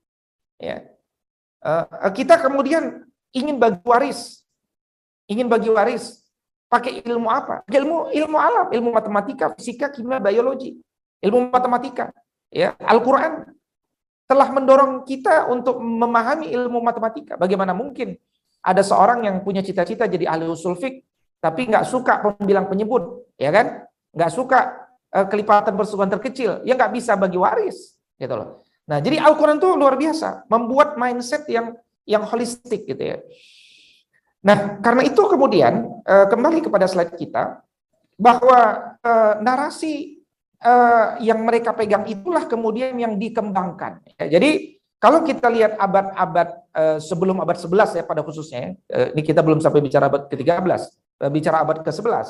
[0.61, 0.85] Ya.
[2.12, 4.44] Kita kemudian ingin bagi waris,
[5.24, 6.20] ingin bagi waris,
[6.68, 7.64] pakai ilmu apa?
[7.64, 10.77] Ilmu ilmu alam, ilmu matematika, fisika, kimia, biologi,
[11.24, 12.12] ilmu matematika,
[12.53, 13.48] ya Al-Qur'an
[14.35, 17.38] telah mendorong kita untuk memahami ilmu matematika.
[17.38, 18.18] Bagaimana mungkin
[18.59, 21.07] ada seorang yang punya cita-cita jadi ahli usul fik,
[21.38, 23.87] tapi nggak suka pembilang penyebut, ya kan?
[24.11, 28.66] Nggak suka uh, kelipatan persukuan terkecil, ya nggak bisa bagi waris, gitu loh.
[28.90, 33.23] Nah, jadi Al-Quran itu luar biasa, membuat mindset yang yang holistik gitu ya.
[34.44, 37.62] Nah, karena itu kemudian uh, kembali kepada slide kita
[38.18, 40.23] bahwa uh, narasi
[40.64, 44.00] uh, yang mereka pegang itulah kemudian yang dikembangkan.
[44.16, 49.20] Ya, jadi kalau kita lihat abad-abad uh, sebelum abad 11 ya pada khususnya, uh, ini
[49.20, 50.81] kita belum sampai bicara abad ke-13,
[51.20, 52.29] uh, bicara abad ke-11.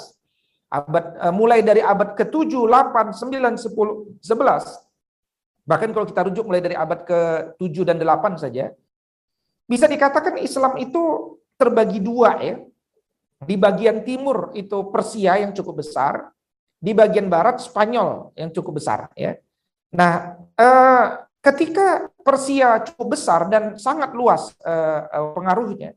[0.75, 5.71] Abad uh, mulai dari abad ke-7, 8, 9, 10, 11.
[5.71, 8.75] Bahkan kalau kita rujuk mulai dari abad ke-7 dan 8 saja,
[9.65, 12.59] bisa dikatakan Islam itu terbagi dua ya.
[13.45, 16.34] Di bagian timur itu Persia yang cukup besar,
[16.85, 19.41] di bagian barat Spanyol yang cukup besar ya.
[19.97, 21.05] Nah, eh,
[21.41, 25.97] ketika Persia cukup besar dan sangat luas eh, eh pengaruhnya,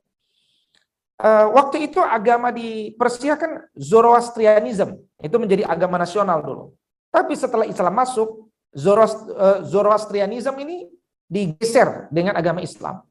[1.19, 6.71] eh, waktu itu agama di Persia kan Zoroastrianism, itu menjadi agama nasional dulu.
[7.12, 10.88] Tapi setelah Islam masuk, eh, Zoroastrianism ini
[11.28, 13.04] digeser dengan agama Islam.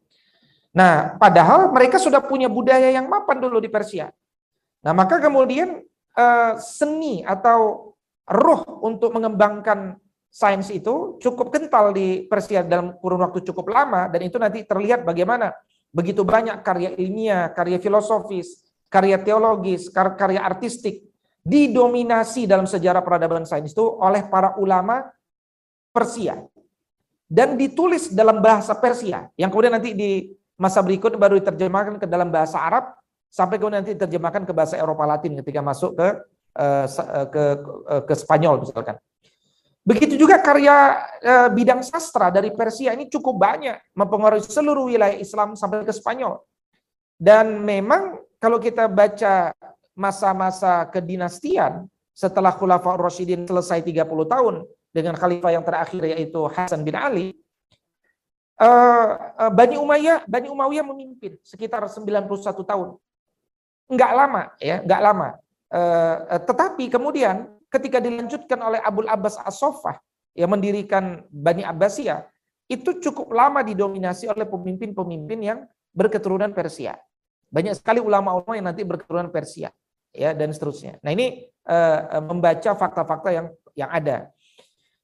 [0.73, 4.09] Nah, padahal mereka sudah punya budaya yang mapan dulu di Persia.
[4.85, 5.85] Nah, maka kemudian
[6.17, 7.93] uh, seni atau
[8.27, 10.01] roh untuk mengembangkan
[10.33, 15.07] sains itu cukup kental di Persia dalam kurun waktu cukup lama dan itu nanti terlihat
[15.07, 15.55] bagaimana.
[15.95, 21.09] Begitu banyak karya ilmiah, karya filosofis, karya teologis, karya artistik
[21.41, 25.09] didominasi dalam sejarah peradaban sains itu oleh para ulama
[25.95, 26.43] Persia.
[27.27, 32.31] Dan ditulis dalam bahasa Persia yang kemudian nanti di masa berikut baru diterjemahkan ke dalam
[32.31, 32.93] bahasa Arab
[33.29, 36.09] sampai kemudian nanti diterjemahkan ke bahasa Eropa Latin ketika masuk ke
[36.57, 36.87] uh,
[37.29, 37.45] ke
[37.89, 38.97] uh, ke Spanyol misalkan.
[39.87, 40.99] Begitu juga karya
[41.55, 46.43] bidang sastra dari Persia ini cukup banyak mempengaruhi seluruh wilayah Islam sampai ke Spanyol.
[47.15, 49.55] Dan memang kalau kita baca
[49.95, 56.99] masa-masa kedinastian setelah Khulafaur Rasyidin selesai 30 tahun dengan khalifah yang terakhir yaitu Hasan bin
[56.99, 57.37] Ali,
[59.53, 62.25] Bani Umayyah, Bani Umayyah memimpin sekitar 91
[62.65, 62.89] tahun.
[63.87, 65.29] Enggak lama ya, enggak lama.
[65.66, 69.99] Uh, tetapi kemudian ketika dilanjutkan oleh Abdul Abbas As-Soffah
[70.35, 72.27] yang mendirikan Bani Abbasiyah,
[72.66, 75.59] itu cukup lama didominasi oleh pemimpin-pemimpin yang
[75.94, 76.99] berketurunan Persia.
[77.46, 79.70] Banyak sekali ulama-ulama yang nanti berketurunan Persia
[80.11, 80.99] ya dan seterusnya.
[81.03, 83.46] Nah, ini uh, membaca fakta-fakta yang
[83.79, 84.31] yang ada.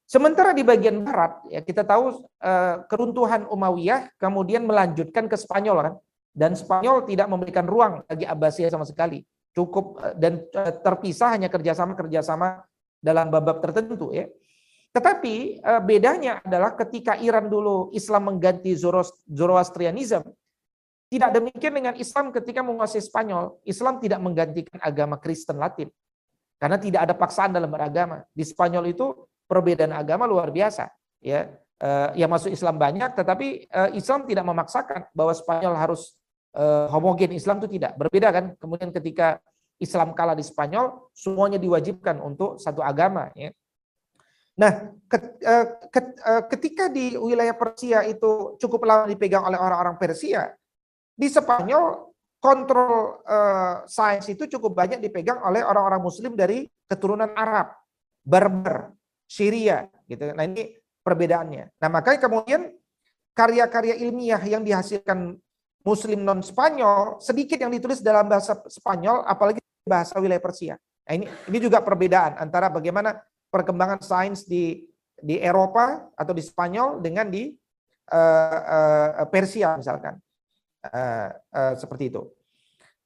[0.08, 5.94] Sementara di bagian barat, ya kita tahu uh, keruntuhan Umayyah kemudian melanjutkan ke Spanyol kan,
[6.32, 9.20] dan Spanyol tidak memberikan ruang bagi Abbasiyah sama sekali,
[9.52, 12.64] cukup uh, dan uh, terpisah hanya kerjasama kerjasama
[13.04, 14.26] dalam bab-bab tertentu ya.
[14.96, 18.72] Tetapi uh, bedanya adalah ketika Iran dulu Islam mengganti
[19.28, 20.24] Zoroastrianism,
[21.12, 23.60] tidak demikian dengan Islam ketika menguasai Spanyol.
[23.68, 25.92] Islam tidak menggantikan agama Kristen Latin.
[26.56, 28.24] Karena tidak ada paksaan dalam beragama.
[28.32, 29.12] Di Spanyol itu
[29.44, 30.88] perbedaan agama luar biasa
[31.20, 31.50] ya
[32.14, 33.66] yang masuk Islam banyak tetapi
[33.98, 36.14] Islam tidak memaksakan bahwa Spanyol harus
[36.56, 39.40] uh, homogen Islam itu tidak berbeda kan kemudian ketika
[39.82, 43.50] Islam kalah di Spanyol semuanya diwajibkan untuk satu agama ya
[44.52, 44.92] nah
[46.52, 50.52] ketika di wilayah Persia itu cukup lama dipegang oleh orang-orang Persia
[51.16, 52.12] di Spanyol
[52.42, 57.70] kontrol uh, sains itu cukup banyak dipegang oleh orang-orang Muslim dari keturunan Arab,
[58.18, 58.90] Berber,
[59.30, 60.34] Syria gitu.
[60.34, 60.74] Nah ini
[61.06, 61.78] perbedaannya.
[61.78, 62.74] Nah makanya kemudian
[63.38, 65.38] karya-karya ilmiah yang dihasilkan
[65.82, 70.74] Muslim non Spanyol sedikit yang ditulis dalam bahasa Spanyol, apalagi bahasa wilayah Persia.
[70.78, 73.18] Nah ini ini juga perbedaan antara bagaimana
[73.50, 74.86] perkembangan sains di
[75.18, 77.50] di Eropa atau di Spanyol dengan di
[78.10, 78.60] uh,
[79.22, 80.18] uh, Persia misalkan
[80.86, 82.22] uh, uh, seperti itu.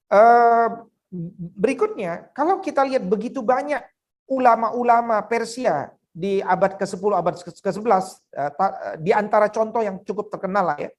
[0.07, 0.87] Uh,
[1.55, 3.79] berikutnya, kalau kita lihat begitu banyak
[4.27, 8.51] ulama-ulama Persia di abad ke-10, abad ke-11, eh,
[8.99, 10.91] di antara contoh yang cukup terkenal lah ya.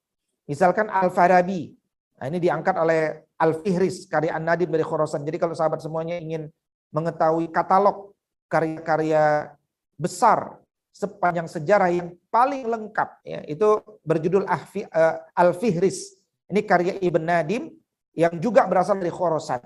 [0.49, 1.77] Misalkan Al-Farabi.
[2.19, 5.23] Nah, ini diangkat oleh Al-Fihris, karya An-Nadim dari Khorasan.
[5.23, 6.51] Jadi kalau sahabat semuanya ingin
[6.91, 8.17] mengetahui katalog
[8.49, 9.53] karya-karya
[10.01, 10.57] besar
[10.91, 16.19] sepanjang sejarah yang paling lengkap ya itu berjudul eh, Al-Fihris.
[16.49, 17.71] Ini karya Ibn Nadim
[18.17, 19.63] yang juga berasal dari Khorasan.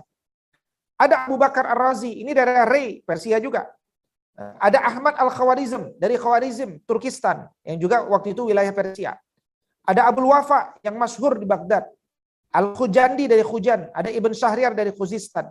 [0.98, 3.70] Ada Abu Bakar Ar-Razi, ini dari Rey, Persia juga.
[4.38, 9.14] Ada Ahmad Al-Khawarizm dari Khawarizm, Turkistan, yang juga waktu itu wilayah Persia.
[9.82, 11.90] Ada Abdul Wafa yang masyhur di Baghdad.
[12.52, 15.48] Al-Khujandi dari Khujan, ada Ibn Syahriar dari Khuzistan.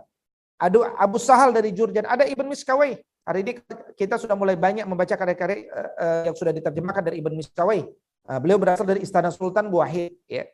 [0.56, 2.94] Ada Abu Sahal dari Jurjan, ada Ibn Miskawai.
[3.26, 3.58] Hari ini
[3.98, 5.66] kita sudah mulai banyak membaca karya-karya
[5.98, 7.82] uh, yang sudah diterjemahkan dari Ibn Miskawai.
[8.30, 10.14] Uh, beliau berasal dari Istana Sultan Buahid.
[10.30, 10.46] Ya.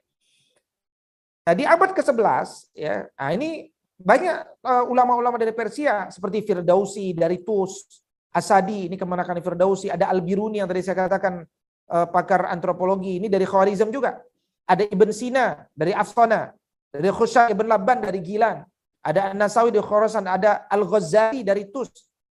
[1.44, 8.04] Nah, di abad ke-11, ya, nah ini banyak ulama-ulama dari Persia seperti Firdausi dari Tus,
[8.28, 11.48] Asadi, ini kemenakan Firdausi, ada Al-Biruni yang tadi saya katakan
[11.88, 14.20] pakar antropologi, ini dari Khawarizm juga.
[14.68, 16.52] Ada Ibn Sina dari Afsana,
[16.92, 18.60] dari Khusha Ibn Laban dari Gilan,
[19.00, 21.88] ada An-Nasawi dari Khorasan, ada Al-Ghazali dari Tus,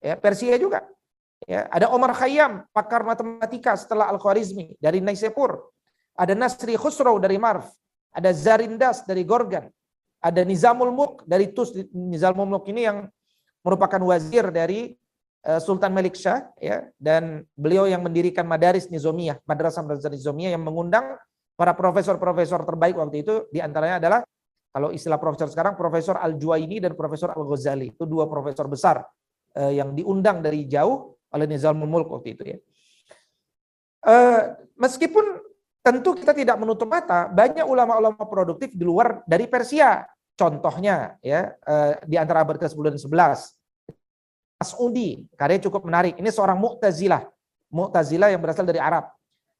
[0.04, 0.84] ya, Persia juga.
[1.48, 5.70] Ya, ada Omar Khayyam, pakar matematika setelah Al-Khwarizmi dari Naisepur.
[6.18, 7.64] Ada Nasri Khusraw dari Marv,
[8.12, 9.70] ada Zarindas dari Gorgan,
[10.20, 11.72] ada Nizamul Mulk dari Tus.
[11.94, 13.06] Nizamul Mulk ini yang
[13.62, 15.07] merupakan wazir dari Eh,
[15.62, 21.16] Sultan Malik Shah ya dan beliau yang mendirikan Madaris Nizomiyah, Madrasah Madrasah Nizomiyah yang mengundang
[21.58, 24.20] para profesor-profesor terbaik waktu itu di antaranya adalah
[24.68, 27.96] Kalau istilah profesor sekarang, Profesor Al-Juwaini dan Profesor Al-Ghazali.
[27.96, 29.00] Itu dua profesor besar
[29.56, 32.58] uh, yang diundang dari jauh oleh Nizamul Mulk waktu itu ya.
[34.04, 35.40] Uh, meskipun
[35.82, 40.04] tentu kita tidak menutup mata, banyak ulama-ulama produktif di luar dari Persia.
[40.38, 43.57] Contohnya ya uh, di antara abad ke-10 dan 11.
[44.58, 46.18] Mas'udi, karya cukup menarik.
[46.18, 47.22] Ini seorang Mu'tazilah.
[47.70, 49.06] Mu'tazilah yang berasal dari Arab.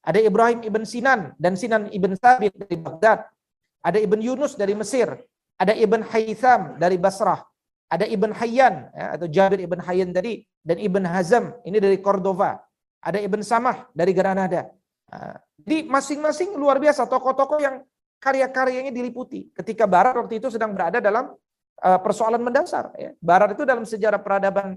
[0.02, 3.30] Ada Ibrahim ibn Sinan dan Sinan ibn Sabit dari Baghdad.
[3.78, 5.06] Ada Ibn Yunus dari Mesir.
[5.54, 7.46] Ada Ibn Haytham dari Basrah.
[7.88, 12.58] Ada Ibn Hayyan ya, atau Jabir Ibn Hayyan tadi dan Ibn Hazm ini dari Cordova.
[12.98, 14.66] Ada Ibn Samah dari Granada.
[15.08, 17.80] Nah, jadi masing-masing luar biasa tokoh-tokoh yang
[18.18, 19.48] karya-karyanya diliputi.
[19.54, 21.32] Ketika Barat waktu itu sedang berada dalam
[21.80, 22.92] uh, persoalan mendasar.
[22.98, 23.14] Ya.
[23.22, 24.76] Barat itu dalam sejarah peradaban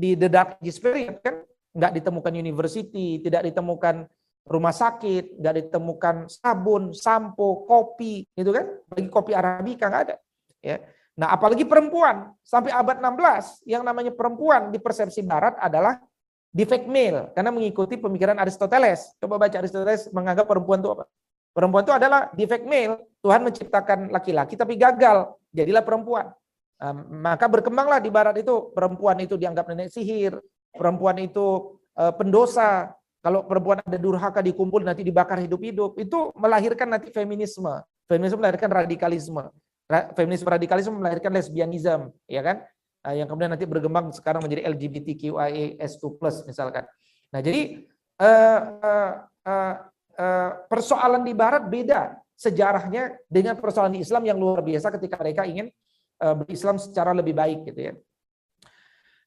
[0.00, 1.44] di The Dark Ages period kan
[1.76, 4.08] nggak ditemukan university, tidak ditemukan
[4.48, 8.66] rumah sakit, nggak ditemukan sabun, sampo, kopi, gitu kan?
[8.88, 10.16] Bagi kopi Arabica nggak ada.
[10.64, 10.80] Ya.
[11.20, 16.00] Nah, apalagi perempuan sampai abad 16 yang namanya perempuan di persepsi Barat adalah
[16.50, 19.14] defect male karena mengikuti pemikiran Aristoteles.
[19.20, 21.04] Coba baca Aristoteles menganggap perempuan itu apa?
[21.50, 23.04] Perempuan itu adalah defect male.
[23.20, 26.32] Tuhan menciptakan laki-laki tapi gagal, jadilah perempuan.
[27.12, 30.40] Maka berkembanglah di Barat itu perempuan itu dianggap nenek sihir,
[30.72, 37.12] perempuan itu uh, pendosa, kalau perempuan ada durhaka dikumpul nanti dibakar hidup-hidup, itu melahirkan nanti
[37.12, 37.84] feminisme.
[38.08, 39.44] Feminisme melahirkan radikalisme.
[40.16, 42.64] Feminisme radikalisme melahirkan lesbianisme, ya kan?
[43.00, 45.84] Nah, yang kemudian nanti berkembang sekarang menjadi LGBTQIA+,
[46.48, 46.84] misalkan.
[47.28, 47.84] Nah, jadi
[48.24, 49.12] uh, uh,
[49.44, 49.74] uh,
[50.16, 55.44] uh, persoalan di Barat beda sejarahnya dengan persoalan di Islam yang luar biasa ketika mereka
[55.44, 55.68] ingin
[56.20, 57.94] berislam secara lebih baik, gitu ya.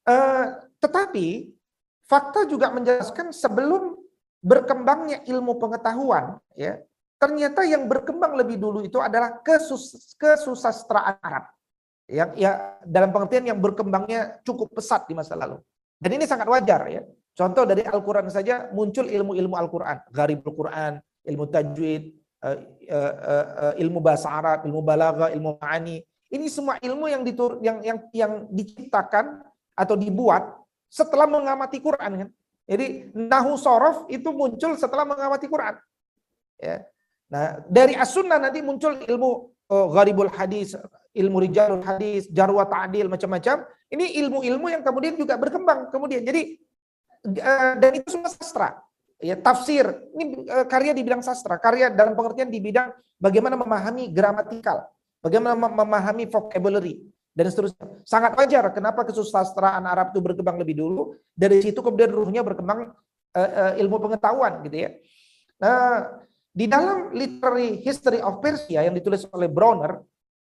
[0.05, 1.55] Uh, tetapi
[2.03, 3.97] Fakta juga menjelaskan sebelum
[4.43, 6.77] berkembangnya ilmu pengetahuan, ya
[7.23, 11.47] ternyata yang berkembang lebih dulu itu adalah kesus, kesusastraan Arab.
[12.03, 12.51] Yang ya
[12.83, 15.55] dalam pengertian yang berkembangnya cukup pesat di masa lalu.
[15.95, 16.99] Dan ini sangat wajar ya.
[17.31, 22.03] Contoh dari Al-Qur'an saja muncul ilmu-ilmu Al-Qur'an, Gharibul Quran, ilmu tajwid,
[22.43, 22.57] eh,
[22.91, 23.13] eh,
[23.71, 26.03] eh, ilmu bahasa Arab, ilmu balaghah, ilmu ma'ani.
[26.33, 29.45] Ini semua ilmu yang ditur, yang yang yang diciptakan
[29.77, 30.57] atau dibuat
[30.89, 32.29] setelah mengamati Quran kan.
[32.65, 35.77] Jadi nahu sorof itu muncul setelah mengamati Quran.
[36.57, 36.81] Ya.
[37.29, 39.29] Nah, dari as-sunnah nanti muncul ilmu
[39.69, 40.73] oh, gharibul hadis,
[41.13, 43.67] ilmu rijalul hadis, jarwa ta'dil macam-macam.
[43.93, 46.25] Ini ilmu-ilmu yang kemudian juga berkembang kemudian.
[46.25, 46.57] Jadi
[47.29, 48.81] uh, dan itu semua sastra.
[49.21, 49.85] Ya, tafsir.
[50.17, 52.89] Ini uh, karya di bidang sastra, karya dalam pengertian di bidang
[53.21, 54.87] bagaimana memahami gramatikal,
[55.23, 56.99] bagaimana memahami vocabulary,
[57.33, 58.05] dan seterusnya.
[58.05, 61.17] Sangat wajar kenapa kesusastraan Arab itu berkembang lebih dulu.
[61.33, 62.93] Dari situ kemudian ruhnya berkembang
[63.33, 64.89] uh, uh, ilmu pengetahuan gitu ya.
[65.57, 66.21] Nah,
[66.53, 69.97] di dalam literary history of Persia yang ditulis oleh Bronner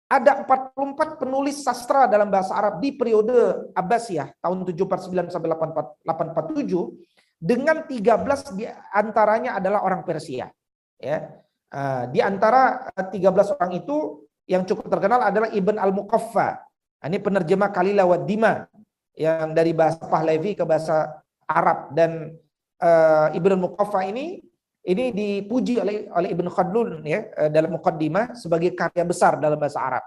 [0.08, 7.84] ada 44 penulis sastra dalam bahasa Arab di periode Abbasiyah tahun 749 sampai 847 dengan
[7.84, 8.64] 13 di
[8.96, 10.48] antaranya adalah orang Persia
[10.96, 11.28] ya.
[11.68, 13.20] Uh, di antara 13
[13.60, 16.64] orang itu yang cukup terkenal adalah Ibn al-Muqaffa
[17.06, 18.66] ini penerjemah Kalila wa Dima
[19.14, 22.34] yang dari bahasa Pahlavi ke bahasa Arab dan
[22.82, 24.42] uh, Ibnu Muqaffa ini
[24.88, 29.84] ini dipuji oleh oleh Ibnu Khaldun ya eh, dalam Muqaddimah sebagai karya besar dalam bahasa
[29.84, 30.04] Arab.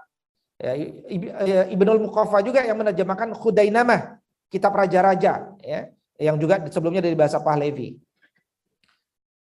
[0.58, 0.74] Ya,
[1.46, 4.18] ya Ibnu Muqaffa juga yang menerjemahkan Khudainamah,
[4.50, 5.86] kitab raja-raja ya
[6.18, 7.94] yang juga sebelumnya dari bahasa Pahlavi.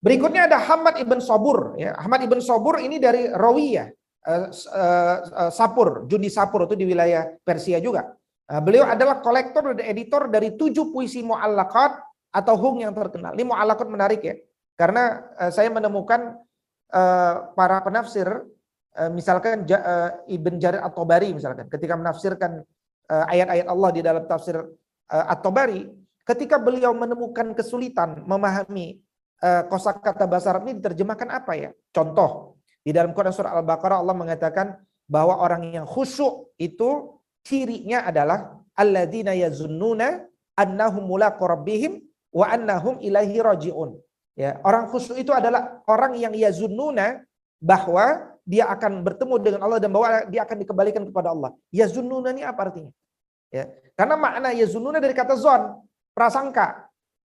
[0.02, 1.78] Berikutnya ada Hamad ibn Sobur.
[1.78, 1.94] Ya.
[1.94, 3.88] Hamad ibn Sobur ini dari Rawiyah.
[4.22, 8.14] Uh, uh, Sapur, Juni Sapur itu di wilayah Persia juga.
[8.62, 11.92] Beliau adalah kolektor dan editor dari tujuh puisi mu'allaqat
[12.30, 13.34] atau hung yang terkenal.
[13.34, 14.38] Ini mu'allaqat menarik ya,
[14.78, 16.38] karena saya menemukan
[17.56, 18.28] para penafsir,
[19.10, 19.64] misalkan
[20.28, 22.60] Ibn Jarir At-Tabari misalkan, ketika menafsirkan
[23.08, 24.60] ayat-ayat Allah di dalam tafsir
[25.08, 25.88] At-Tabari,
[26.28, 29.02] ketika beliau menemukan kesulitan memahami
[29.42, 31.70] uh, kosakata bahasa Arab ini diterjemahkan apa ya?
[31.90, 32.51] Contoh,
[32.82, 39.34] di dalam Quran surah Al-Baqarah Allah mengatakan bahwa orang yang khusyuk itu cirinya adalah alladzina
[39.38, 40.26] yazunnuna
[40.58, 42.02] annahum mulaqu rabbihim
[42.34, 43.98] wa annahum ilaihi rajiun.
[44.34, 47.22] Ya, orang khusyuk itu adalah orang yang yazunnuna
[47.62, 51.54] bahwa dia akan bertemu dengan Allah dan bahwa dia akan dikembalikan kepada Allah.
[51.70, 52.90] Yazunnuna ini apa artinya?
[53.52, 55.84] Ya, karena makna yazunnuna dari kata zon,
[56.16, 56.88] prasangka.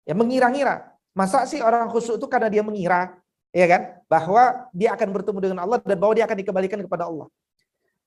[0.07, 0.95] Ya, mengira-ngira.
[1.13, 3.13] Masa sih orang khusyuk itu karena dia mengira
[3.55, 3.81] ya kan?
[4.11, 7.31] Bahwa dia akan bertemu dengan Allah dan bahwa dia akan dikembalikan kepada Allah.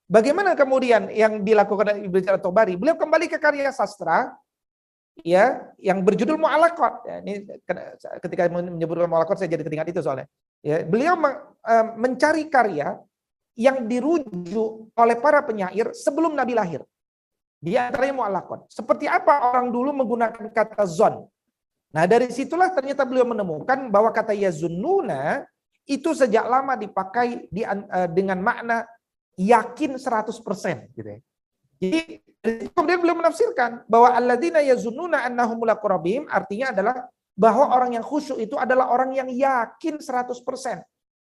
[0.08, 2.76] Bagaimana kemudian yang dilakukan oleh Ibnu Jarir Tobari?
[2.76, 4.36] Beliau kembali ke karya sastra
[5.24, 6.94] ya yang berjudul Mu'alaqat.
[7.08, 7.32] Ya, ini
[8.24, 10.28] ketika menyebutkan Mu'alaqat saya jadi teringat itu soalnya.
[10.64, 11.16] Ya, beliau
[11.60, 12.96] e, mencari karya
[13.58, 16.80] yang dirujuk oleh para penyair sebelum Nabi lahir.
[17.58, 18.70] Di antaranya mu'alakon.
[18.70, 21.26] Seperti apa orang dulu menggunakan kata zon.
[21.92, 25.48] Nah dari situlah ternyata beliau menemukan bahwa kata yazununa
[25.88, 28.84] itu sejak lama dipakai di, uh, dengan makna
[29.40, 31.20] yakin 100% gitu ya.
[31.78, 32.00] Jadi
[32.74, 35.62] kemudian beliau menafsirkan bahwa alladzina yazununa annahum
[36.28, 36.96] artinya adalah
[37.38, 40.42] bahwa orang yang khusyuk itu adalah orang yang yakin 100%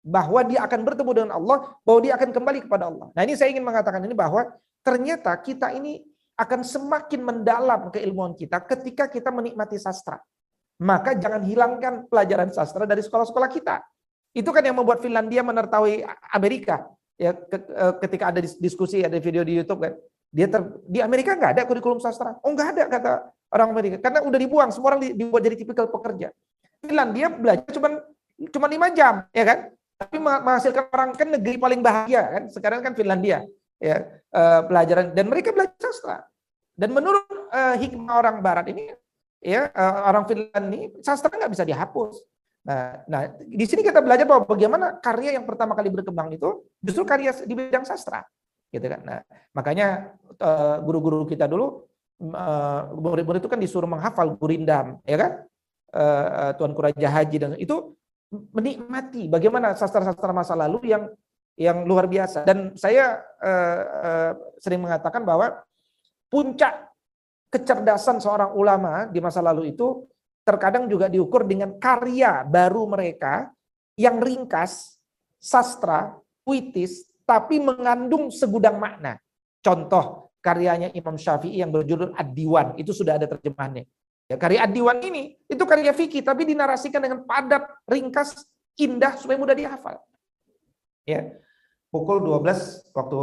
[0.04, 3.10] bahwa dia akan bertemu dengan Allah, bahwa dia akan kembali kepada Allah.
[3.16, 4.52] Nah, ini saya ingin mengatakan ini bahwa
[4.84, 6.04] ternyata kita ini
[6.36, 10.20] akan semakin mendalam keilmuan kita ketika kita menikmati sastra.
[10.82, 13.84] Maka jangan hilangkan pelajaran sastra dari sekolah-sekolah kita.
[14.34, 16.02] Itu kan yang membuat Finlandia menertaui
[16.34, 16.90] Amerika.
[17.14, 19.94] Ya, eh, ketika ada diskusi, ada video di YouTube kan.
[20.34, 22.42] Dia ter, di Amerika nggak ada kurikulum sastra.
[22.42, 23.12] Oh nggak ada kata
[23.54, 24.02] orang Amerika.
[24.02, 26.34] Karena udah dibuang, semua orang dibuat jadi tipikal pekerja.
[26.82, 28.02] Finlandia belajar cuma
[28.50, 29.60] cuma lima jam, ya kan?
[29.94, 32.44] Tapi menghasilkan orang kan negeri paling bahagia kan.
[32.50, 33.46] Sekarang kan Finlandia,
[33.78, 36.26] ya uh, pelajaran dan mereka belajar sastra.
[36.74, 38.90] Dan menurut uh, hikmah orang Barat ini,
[39.44, 42.24] ya uh, orang Finland ini sastra nggak bisa dihapus.
[42.64, 47.04] Nah, nah, di sini kita belajar bahwa bagaimana karya yang pertama kali berkembang itu justru
[47.04, 48.24] karya di bidang sastra,
[48.72, 49.04] gitu kan.
[49.04, 49.20] Nah,
[49.52, 50.16] makanya
[50.80, 51.84] guru-guru kita dulu
[53.04, 55.32] murid-murid itu kan disuruh menghafal gurindam, ya kan?
[56.56, 58.00] Tuan Kuraja Haji dan itu
[58.32, 61.12] menikmati bagaimana sastra-sastra masa lalu yang
[61.60, 62.48] yang luar biasa.
[62.48, 63.28] Dan saya
[64.64, 65.68] sering mengatakan bahwa
[66.32, 66.93] puncak
[67.54, 70.10] kecerdasan seorang ulama di masa lalu itu
[70.42, 73.54] terkadang juga diukur dengan karya baru mereka
[73.94, 74.98] yang ringkas,
[75.38, 79.22] sastra, puitis, tapi mengandung segudang makna.
[79.62, 82.76] Contoh, karyanya Imam Syafi'i yang berjudul Ad-Diwan.
[82.82, 83.86] Itu sudah ada terjemahannya.
[84.28, 88.44] Ya, karya Ad-Diwan ini, itu karya fikih, tapi dinarasikan dengan padat, ringkas,
[88.82, 90.02] indah, supaya mudah dihafal.
[91.06, 91.38] Ya,
[91.94, 93.22] pukul 12 waktu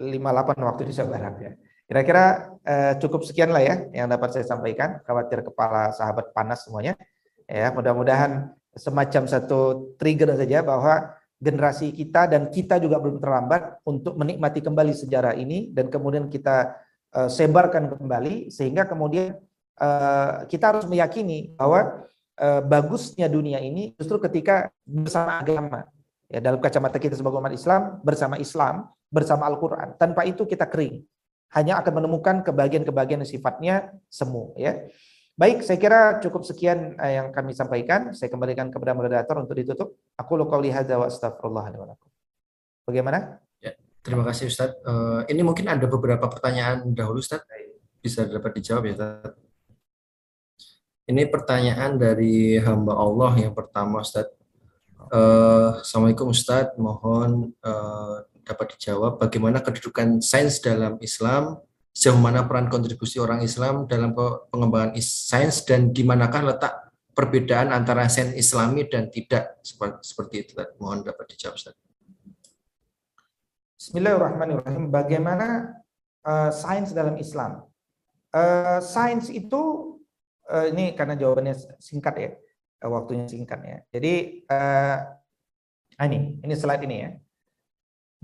[0.00, 1.52] 58 waktu di Barat ya.
[1.86, 4.98] Kira-kira eh, cukup sekian lah ya yang dapat saya sampaikan.
[5.06, 6.98] Khawatir kepala sahabat panas semuanya.
[7.46, 14.18] Ya, mudah-mudahan semacam satu trigger saja bahwa generasi kita dan kita juga belum terlambat untuk
[14.18, 16.74] menikmati kembali sejarah ini dan kemudian kita
[17.12, 19.36] uh, sebarkan kembali sehingga kemudian
[19.78, 22.08] uh, kita harus meyakini bahwa
[22.40, 25.80] uh, bagusnya dunia ini justru ketika bersama agama
[26.26, 31.04] ya dalam kacamata kita sebagai umat Islam bersama Islam bersama Al-Qur'an tanpa itu kita kering
[31.54, 33.74] hanya akan menemukan kebahagiaan-kebahagiaan yang sifatnya
[34.10, 34.88] semu ya
[35.36, 38.16] Baik, saya kira cukup sekian eh, yang kami sampaikan.
[38.16, 39.92] Saya kembalikan kepada moderator untuk ditutup.
[40.16, 41.76] Aku qouli hadza wa astaghfirullah
[42.88, 43.36] Bagaimana?
[43.60, 44.72] Ya, terima kasih Ustaz.
[44.80, 47.44] Uh, ini mungkin ada beberapa pertanyaan dahulu Ustaz.
[48.00, 49.36] Bisa dapat dijawab ya Ustaz.
[51.04, 54.32] Ini pertanyaan dari hamba Allah yang pertama Ustaz.
[55.12, 61.58] Uh, Assalamualaikum Ustaz, mohon uh, dapat dijawab bagaimana kedudukan sains dalam Islam
[61.90, 64.14] sejauh mana peran kontribusi orang Islam dalam
[64.52, 69.58] pengembangan sains dan di manakah letak perbedaan antara sains Islami dan tidak
[70.04, 70.52] seperti itu.
[70.78, 71.74] Mohon dapat dijawab Ustaz.
[73.80, 74.92] Bismillahirrahmanirrahim.
[74.92, 75.80] Bagaimana
[76.22, 77.64] uh, sains dalam Islam?
[78.30, 79.96] Uh, sains itu
[80.52, 82.30] uh, ini karena jawabannya singkat ya,
[82.84, 83.78] waktunya singkat ya.
[83.88, 84.98] Jadi uh,
[86.04, 87.10] ini, ini slide ini ya.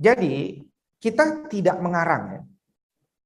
[0.03, 0.59] Jadi
[0.99, 2.41] kita tidak mengarang ya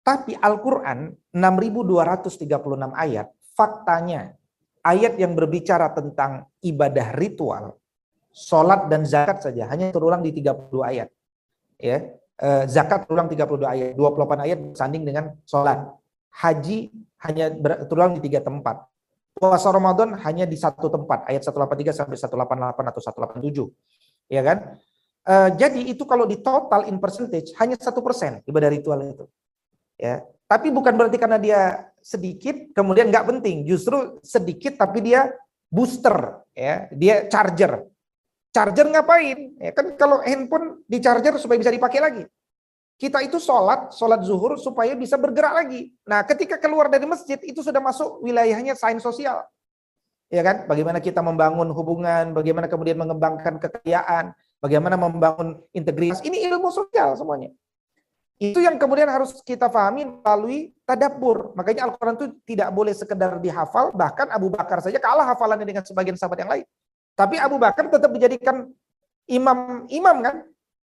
[0.07, 3.27] tapi Al-Quran 6236 ayat,
[3.59, 4.39] faktanya
[4.87, 7.75] ayat yang berbicara tentang ibadah ritual,
[8.31, 11.11] sholat dan zakat saja hanya terulang di 30 ayat.
[11.83, 15.91] Ya, eh, zakat terulang 32 ayat, 28 ayat bersanding dengan sholat.
[16.39, 16.95] Haji
[17.27, 17.51] hanya
[17.91, 18.87] terulang di tiga tempat.
[19.35, 23.75] Puasa Ramadan hanya di satu tempat, ayat 183 sampai 188 atau 187.
[24.31, 24.79] Ya kan?
[25.27, 29.27] Uh, jadi itu kalau di total in percentage hanya satu persen ibadah ritual itu.
[29.99, 30.23] Ya.
[30.47, 33.67] Tapi bukan berarti karena dia sedikit kemudian nggak penting.
[33.67, 35.35] Justru sedikit tapi dia
[35.67, 36.87] booster ya.
[36.95, 37.91] Dia charger.
[38.55, 39.59] Charger ngapain?
[39.59, 42.25] Ya kan kalau handphone di charger supaya bisa dipakai lagi.
[42.95, 45.91] Kita itu sholat sholat zuhur supaya bisa bergerak lagi.
[46.07, 49.43] Nah ketika keluar dari masjid itu sudah masuk wilayahnya sains sosial.
[50.31, 50.71] Ya kan?
[50.71, 54.31] Bagaimana kita membangun hubungan bagaimana kemudian mengembangkan kekayaan
[54.61, 57.53] bagaimana membangun integritas ini ilmu sosial semuanya
[58.37, 61.57] itu yang kemudian harus kita pahami melalui tadabbur.
[61.57, 66.21] Makanya Al-Quran itu tidak boleh sekedar dihafal, bahkan Abu Bakar saja kalah hafalannya dengan sebagian
[66.21, 66.65] sahabat yang lain.
[67.17, 68.69] Tapi Abu Bakar tetap dijadikan
[69.25, 70.37] imam-imam kan?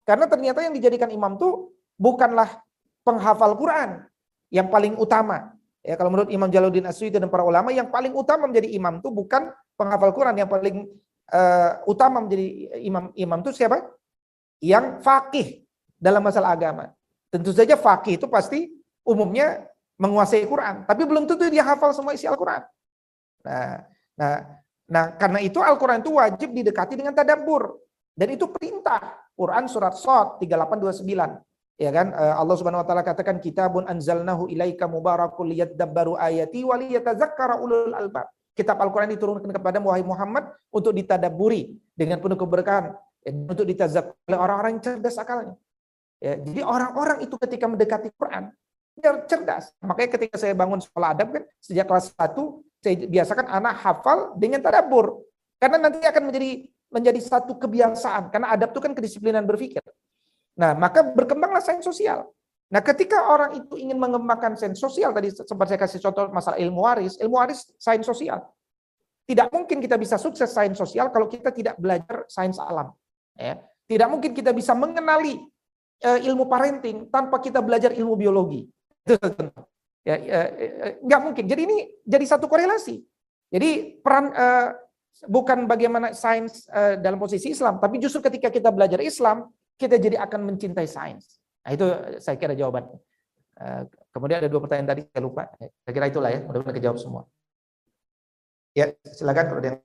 [0.03, 2.59] Karena ternyata yang dijadikan imam itu bukanlah
[3.07, 4.11] penghafal Quran
[4.51, 5.55] yang paling utama.
[5.87, 9.07] Ya kalau menurut Imam Jaluddin Asyuti dan para ulama yang paling utama menjadi imam itu
[9.15, 10.83] bukan penghafal Quran yang paling
[11.33, 12.47] uh, utama menjadi
[12.83, 13.83] imam imam itu siapa?
[14.63, 15.47] Yang fakih
[15.97, 16.93] dalam masalah agama.
[17.33, 18.71] Tentu saja fakih itu pasti
[19.03, 19.67] umumnya
[19.97, 22.61] menguasai Quran, tapi belum tentu dia hafal semua isi Al-Quran.
[23.47, 23.81] Nah,
[24.19, 24.37] nah,
[24.85, 27.81] nah karena itu Al-Quran itu wajib didekati dengan tadabbur.
[28.17, 29.21] Dan itu perintah.
[29.37, 31.77] Quran surat Sot 3829.
[31.77, 32.09] Ya kan?
[32.17, 37.93] Eh, Allah Subhanahu wa taala katakan kitabun anzalnahu ilaika mubarakul liyadabbaru ayati wa liyatazakkara ulul
[37.93, 38.25] albab.
[38.57, 42.97] Kitab Al-Quran diturunkan kepada wahai Muhammad untuk ditadaburi dengan penuh keberkahan
[43.45, 45.55] untuk ditazak oleh orang-orang yang cerdas akalnya.
[46.17, 48.49] Ya, jadi orang-orang itu ketika mendekati Quran,
[48.97, 49.77] dia cerdas.
[49.85, 52.33] Makanya ketika saya bangun sekolah adab kan sejak kelas 1
[52.81, 55.21] saya biasakan anak hafal dengan tadabur.
[55.61, 56.51] Karena nanti akan menjadi
[56.87, 59.83] menjadi satu kebiasaan karena adab itu kan kedisiplinan berpikir.
[60.57, 62.33] Nah, maka berkembanglah sains sosial.
[62.67, 66.83] Nah, ketika orang itu ingin mengembangkan sains sosial, tadi sempat saya kasih contoh masalah ilmu
[66.83, 68.43] waris, ilmu waris sains sosial.
[69.27, 72.91] Tidak mungkin kita bisa sukses sains sosial kalau kita tidak belajar sains alam.
[73.39, 73.63] Ya.
[73.87, 75.39] Tidak mungkin kita bisa mengenali
[76.03, 78.67] uh, ilmu parenting tanpa kita belajar ilmu biologi.
[80.09, 80.41] ya, ya,
[81.07, 81.45] nggak mungkin.
[81.47, 82.99] Jadi ini jadi satu korelasi.
[83.47, 84.75] Jadi peran uh,
[85.31, 90.19] bukan bagaimana sains uh, dalam posisi Islam, tapi justru ketika kita belajar Islam, kita jadi
[90.19, 91.39] akan mencintai sains.
[91.67, 91.87] Nah, itu
[92.23, 92.87] saya kira jawaban.
[93.59, 93.83] Uh,
[94.15, 95.51] kemudian ada dua pertanyaan tadi saya lupa.
[95.59, 97.27] Saya kira itulah ya, mudah-mudahan kejawab semua.
[98.71, 99.83] Ya, silakan kalau ada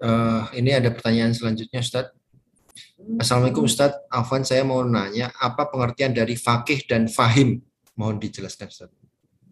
[0.00, 2.08] uh, ini ada pertanyaan selanjutnya Ustaz.
[3.20, 7.60] Assalamualaikum Ustaz, Afwan saya mau nanya apa pengertian dari fakih dan fahim?
[7.92, 8.88] Mohon dijelaskan Ustaz.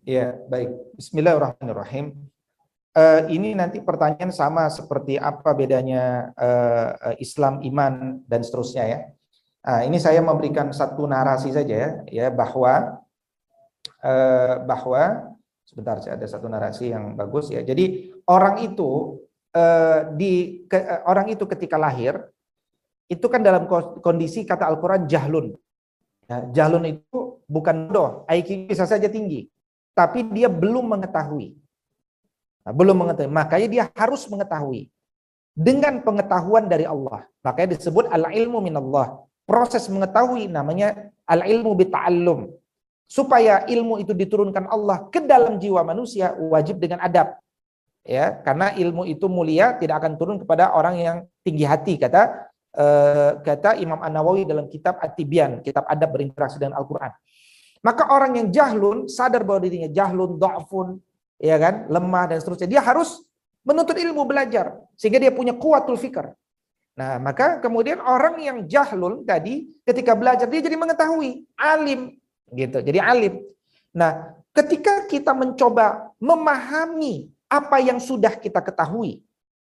[0.09, 0.72] Ya, baik.
[0.96, 2.16] Bismillahirrahmanirrahim.
[2.90, 9.01] Uh, ini nanti pertanyaan sama seperti apa bedanya uh, Islam, iman dan seterusnya ya.
[9.61, 13.04] Nah, ini saya memberikan satu narasi saja ya, ya bahwa
[14.00, 15.36] uh, bahwa
[15.68, 17.61] sebentar ada satu narasi yang bagus ya.
[17.61, 19.20] Jadi orang itu
[19.52, 22.16] uh, di ke, uh, orang itu ketika lahir
[23.11, 23.68] itu kan dalam
[24.00, 25.52] kondisi kata Al-Qur'an jahlun.
[26.24, 29.50] Ya, jahlun itu bukan doh, IQ bisa saja tinggi,
[29.92, 31.58] tapi dia belum mengetahui.
[32.64, 33.28] Nah, belum mengetahui.
[33.28, 34.88] Makanya dia harus mengetahui.
[35.50, 37.26] Dengan pengetahuan dari Allah.
[37.42, 39.26] Makanya disebut al-ilmu minallah.
[39.51, 42.55] Proses mengetahui namanya al-ilmu bita'allum.
[43.11, 47.34] Supaya ilmu itu diturunkan Allah ke dalam jiwa manusia wajib dengan adab.
[48.07, 52.48] Ya, karena ilmu itu mulia tidak akan turun kepada orang yang tinggi hati kata
[52.78, 57.11] uh, kata Imam An-Nawawi dalam kitab At-Tibyan, kitab adab berinteraksi dengan Al-Qur'an.
[57.80, 61.01] Maka orang yang jahlun sadar bahwa dirinya jahlun, dha'fun,
[61.40, 62.68] ya kan, lemah dan seterusnya.
[62.68, 63.24] Dia harus
[63.64, 66.36] menuntut ilmu belajar sehingga dia punya kuatul fikar.
[67.01, 72.20] Nah, maka kemudian orang yang jahlul tadi ketika belajar dia jadi mengetahui, alim
[72.53, 72.84] gitu.
[72.84, 73.40] Jadi alim.
[73.96, 79.24] Nah, ketika kita mencoba memahami apa yang sudah kita ketahui,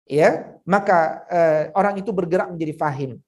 [0.08, 3.20] ya, maka eh, orang itu bergerak menjadi fahim.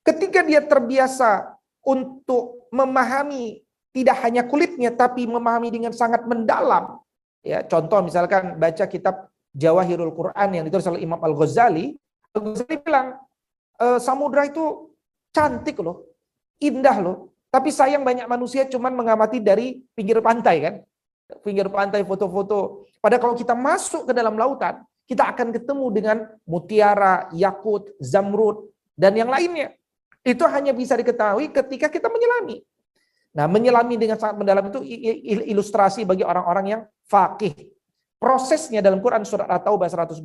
[0.00, 1.52] Ketika dia terbiasa
[1.84, 3.60] untuk memahami
[3.92, 6.96] tidak hanya kulitnya tapi memahami dengan sangat mendalam,
[7.46, 11.94] Ya, contoh misalkan baca kitab Jawahirul Quran yang ditulis oleh Imam Al-Ghazali,
[12.36, 13.16] Al-Ghazali bilang
[13.78, 14.92] e, samudra itu
[15.32, 16.04] cantik loh,
[16.60, 17.16] indah loh,
[17.48, 20.74] tapi sayang banyak manusia cuman mengamati dari pinggir pantai kan.
[21.44, 22.88] Pinggir pantai foto-foto.
[23.00, 29.16] Padahal kalau kita masuk ke dalam lautan, kita akan ketemu dengan mutiara, yakut, zamrud, dan
[29.16, 29.72] yang lainnya.
[30.20, 32.60] Itu hanya bisa diketahui ketika kita menyelami.
[33.32, 34.80] Nah, menyelami dengan sangat mendalam itu
[35.48, 37.54] ilustrasi bagi orang-orang yang faqih.
[38.18, 40.18] Prosesnya dalam Quran surat At-Taubah 122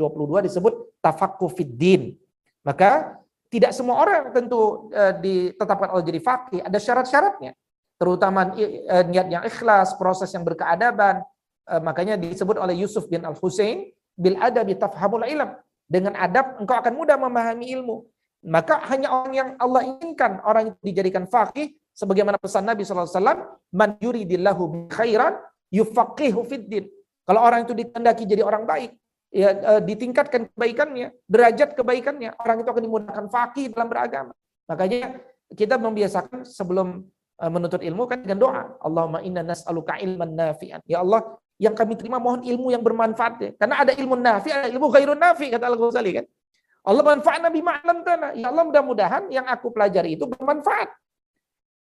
[0.49, 2.17] disebut tafaqquh fiddin.
[2.65, 3.21] Maka
[3.53, 7.53] tidak semua orang tentu uh, ditetapkan Allah jadi faqih, ada syarat-syaratnya.
[8.01, 11.21] Terutama uh, niat yang ikhlas, proses yang berkeadaban.
[11.69, 15.53] Uh, makanya disebut oleh Yusuf bin Al-Husain bil adabi tafhamul ilm.
[15.85, 18.09] Dengan adab engkau akan mudah memahami ilmu.
[18.43, 23.95] Maka hanya orang yang Allah inginkan orang itu dijadikan faqih sebagaimana pesan Nabi SAW, man
[24.01, 25.37] yuridillahu khairan
[25.69, 26.89] yufaqihu fiddin.
[27.23, 28.91] Kalau orang itu dikehendaki jadi orang baik,
[29.31, 34.33] ya e, ditingkatkan kebaikannya, derajat kebaikannya, orang itu akan dimudahkan fakih dalam beragama.
[34.67, 35.23] Makanya
[35.55, 37.07] kita membiasakan sebelum
[37.39, 38.63] e, menuntut ilmu kan dengan doa.
[38.83, 40.83] Allahumma inna nas'aluka ilman nafi'an.
[40.83, 43.33] Ya Allah, yang kami terima mohon ilmu yang bermanfaat.
[43.39, 43.51] Ya.
[43.55, 46.25] Karena ada ilmu nafi, ada ilmu ghairun nafi, kata Al-Ghazali kan.
[46.83, 48.35] Allah manfaatna bima tanah.
[48.35, 50.91] Ya Allah mudah-mudahan yang aku pelajari itu bermanfaat.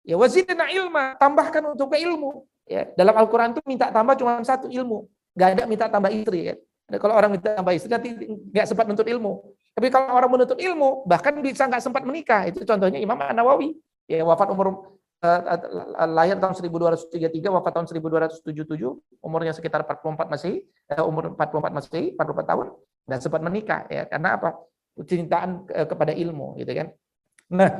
[0.04, 2.44] Ya wazidna ilma, tambahkan untuk ilmu.
[2.70, 5.10] Ya, dalam Al-Quran itu minta tambah cuma satu ilmu.
[5.40, 6.52] Nggak ada minta tambah istri.
[6.52, 6.56] Ya.
[7.00, 9.56] Kalau orang minta tambah istri nanti nggak sempat menuntut ilmu.
[9.72, 12.44] Tapi kalau orang menuntut ilmu, bahkan bisa nggak sempat menikah.
[12.52, 13.80] Itu contohnya Imam An-Nawawi.
[14.12, 15.42] Ya, wafat umur uh,
[16.12, 17.16] lahir tahun 1233,
[17.48, 18.76] wafat tahun 1277,
[19.24, 22.68] umurnya sekitar 44 masih, uh, umur 44 masih, 44 tahun,
[23.08, 23.88] dan sempat menikah.
[23.88, 24.60] ya Karena apa?
[25.08, 26.60] Cintaan uh, kepada ilmu.
[26.60, 26.92] gitu kan.
[27.50, 27.72] Nah,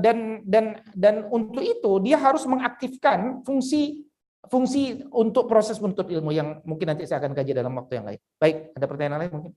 [0.00, 4.05] dan dan dan untuk itu dia harus mengaktifkan fungsi
[4.48, 8.20] fungsi untuk proses menuntut ilmu yang mungkin nanti saya akan kaji dalam waktu yang lain.
[8.38, 9.52] Baik, ada pertanyaan lain mungkin?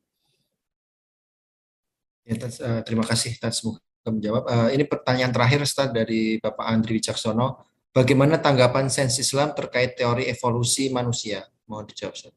[2.30, 4.44] Ya, tats, uh, terima kasih Tats semoga menjawab.
[4.46, 7.66] Uh, ini pertanyaan terakhir Ustaz dari Bapak Andri Wicaksono.
[7.90, 11.46] Bagaimana tanggapan sains Islam terkait teori evolusi manusia?
[11.66, 12.34] Mohon dijawab Ustaz.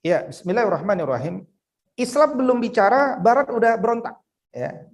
[0.00, 1.44] Ya, bismillahirrahmanirrahim.
[1.98, 4.16] Islam belum bicara, barat udah berontak,
[4.54, 4.86] ya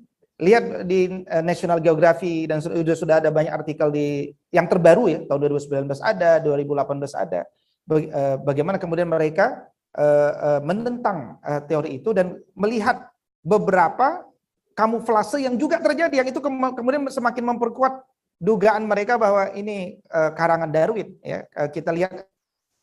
[0.43, 5.21] lihat di uh, National Geography dan sudah sudah ada banyak artikel di yang terbaru ya
[5.31, 7.41] tahun 2019 ada 2018 ada.
[7.85, 11.39] Uh, bagaimana kemudian mereka uh, menentang
[11.71, 13.07] teori itu dan melihat
[13.45, 14.27] beberapa
[14.75, 18.03] kamuflase yang juga terjadi yang itu kemudian semakin memperkuat
[18.43, 21.47] dugaan mereka bahwa ini karangan Darwin ya.
[21.71, 22.27] Kita lihat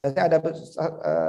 [0.07, 0.39] ada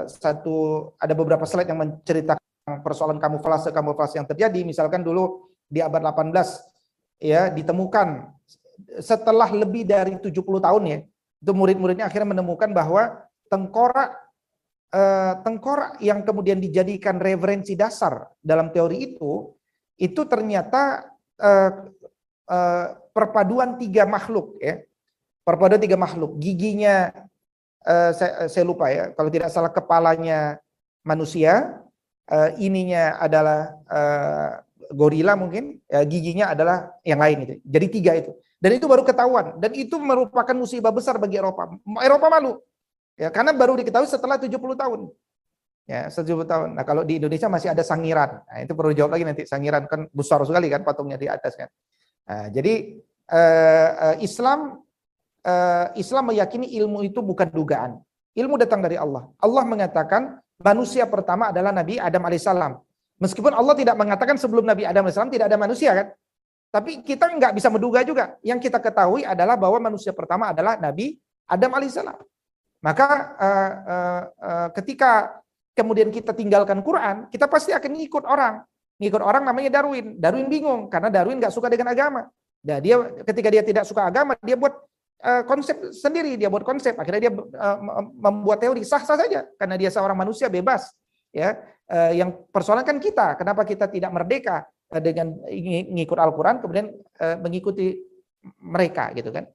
[0.07, 2.39] satu ada beberapa slide yang menceritakan
[2.87, 4.63] persoalan kamuflase kamuflase yang terjadi.
[4.63, 6.37] Misalkan dulu di abad 18
[7.25, 8.29] ya ditemukan
[9.01, 10.99] setelah lebih dari 70 tahun ya
[11.43, 14.13] itu murid-muridnya akhirnya menemukan bahwa tengkorak
[14.93, 19.51] eh, tengkorak yang kemudian dijadikan referensi dasar dalam teori itu
[19.97, 21.09] itu ternyata
[21.41, 21.71] eh,
[22.53, 24.81] eh, perpaduan tiga makhluk ya.
[25.43, 26.39] Perpaduan tiga makhluk.
[26.39, 27.11] Giginya
[27.83, 29.11] eh, saya, saya lupa ya.
[29.13, 30.63] Kalau tidak salah kepalanya
[31.03, 31.83] manusia
[32.31, 33.61] eh, ininya adalah
[33.91, 34.51] eh,
[34.93, 37.55] gorila mungkin ya, giginya adalah yang lain itu.
[37.65, 38.33] Jadi tiga itu.
[38.63, 41.67] Dan itu baru ketahuan dan itu merupakan musibah besar bagi Eropa.
[41.99, 42.63] Eropa malu.
[43.19, 45.01] Ya, karena baru diketahui setelah 70 tahun.
[45.85, 46.69] Ya, 70 tahun.
[46.79, 48.41] Nah, kalau di Indonesia masih ada sangiran.
[48.47, 49.43] Nah, itu perlu jawab lagi nanti.
[49.45, 51.69] Sangiran kan besar sekali kan patungnya di atas kan.
[52.23, 54.79] Nah, jadi uh, Islam
[55.43, 57.99] uh, Islam meyakini ilmu itu bukan dugaan.
[58.33, 59.29] Ilmu datang dari Allah.
[59.37, 62.79] Allah mengatakan manusia pertama adalah Nabi Adam alaihissalam.
[63.23, 66.07] Meskipun Allah tidak mengatakan sebelum Nabi Adam AS tidak ada manusia kan.
[66.75, 68.35] Tapi kita nggak bisa menduga juga.
[68.43, 71.15] Yang kita ketahui adalah bahwa manusia pertama adalah Nabi
[71.47, 72.19] Adam alaihissalam.
[72.83, 73.07] Maka
[73.39, 75.39] uh, uh, uh, ketika
[75.71, 78.67] kemudian kita tinggalkan Quran, kita pasti akan ngikut orang.
[78.99, 80.19] Ngikut orang namanya Darwin.
[80.19, 82.27] Darwin bingung karena Darwin nggak suka dengan agama.
[82.67, 84.75] Nah, dia ketika dia tidak suka agama, dia buat
[85.47, 86.99] konsep sendiri, dia buat konsep.
[86.99, 87.33] Akhirnya dia
[88.19, 90.91] membuat teori sah-sah saja karena dia seorang manusia bebas
[91.35, 91.57] ya
[92.13, 93.37] yang persoalan kan kita.
[93.37, 95.37] Kenapa kita tidak merdeka uh, dengan
[95.93, 96.89] mengikut Al-Qur'an kemudian
[97.21, 98.01] uh, mengikuti
[98.59, 99.47] mereka gitu kan?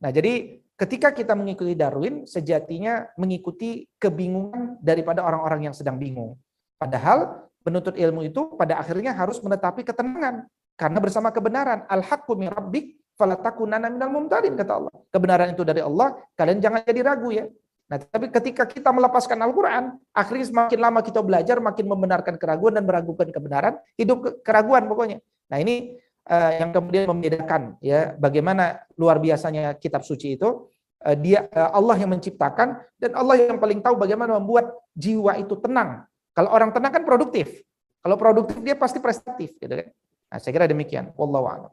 [0.00, 6.38] Nah jadi ketika kita mengikuti Darwin sejatinya mengikuti kebingungan daripada orang-orang yang sedang bingung.
[6.80, 10.48] Padahal penuntut ilmu itu pada akhirnya harus menetapi ketenangan.
[10.80, 14.94] Karena bersama kebenaran al-haqqu min rabbik minal mumtarin kata Allah.
[15.12, 17.44] Kebenaran itu dari Allah kalian jangan jadi ragu ya
[17.90, 22.86] Nah, tapi ketika kita melepaskan Al-Quran, akhirnya semakin lama kita belajar, makin membenarkan keraguan dan
[22.86, 25.18] meragukan kebenaran, hidup keraguan pokoknya.
[25.50, 25.98] Nah, ini
[26.30, 30.70] uh, yang kemudian membedakan ya bagaimana luar biasanya kitab suci itu.
[31.02, 35.58] Uh, dia uh, Allah yang menciptakan dan Allah yang paling tahu bagaimana membuat jiwa itu
[35.58, 36.06] tenang.
[36.30, 37.66] Kalau orang tenang kan produktif.
[38.00, 39.90] Kalau produktif dia pasti prestatif gitu kan.
[40.30, 41.10] Nah, saya kira demikian.
[41.18, 41.72] Wallahu a'lam.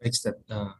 [0.00, 0.16] Baik,
[0.48, 0.79] Nah,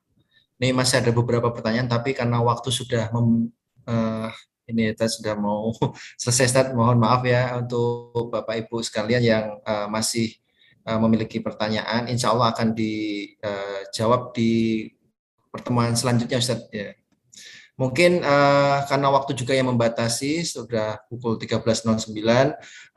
[0.61, 3.49] ini masih ada beberapa pertanyaan, tapi karena waktu sudah mem,
[3.89, 4.29] uh,
[4.69, 5.73] ini kita sudah mau
[6.21, 6.67] selesai, Ustaz.
[6.77, 10.37] Mohon maaf ya untuk Bapak Ibu sekalian yang uh, masih
[10.85, 12.13] uh, memiliki pertanyaan.
[12.13, 14.85] Insya Allah akan dijawab di
[15.49, 16.69] pertemuan selanjutnya, Ustaz.
[16.69, 16.93] Ya.
[17.81, 22.05] Mungkin uh, karena waktu juga yang membatasi, sudah pukul 13.09,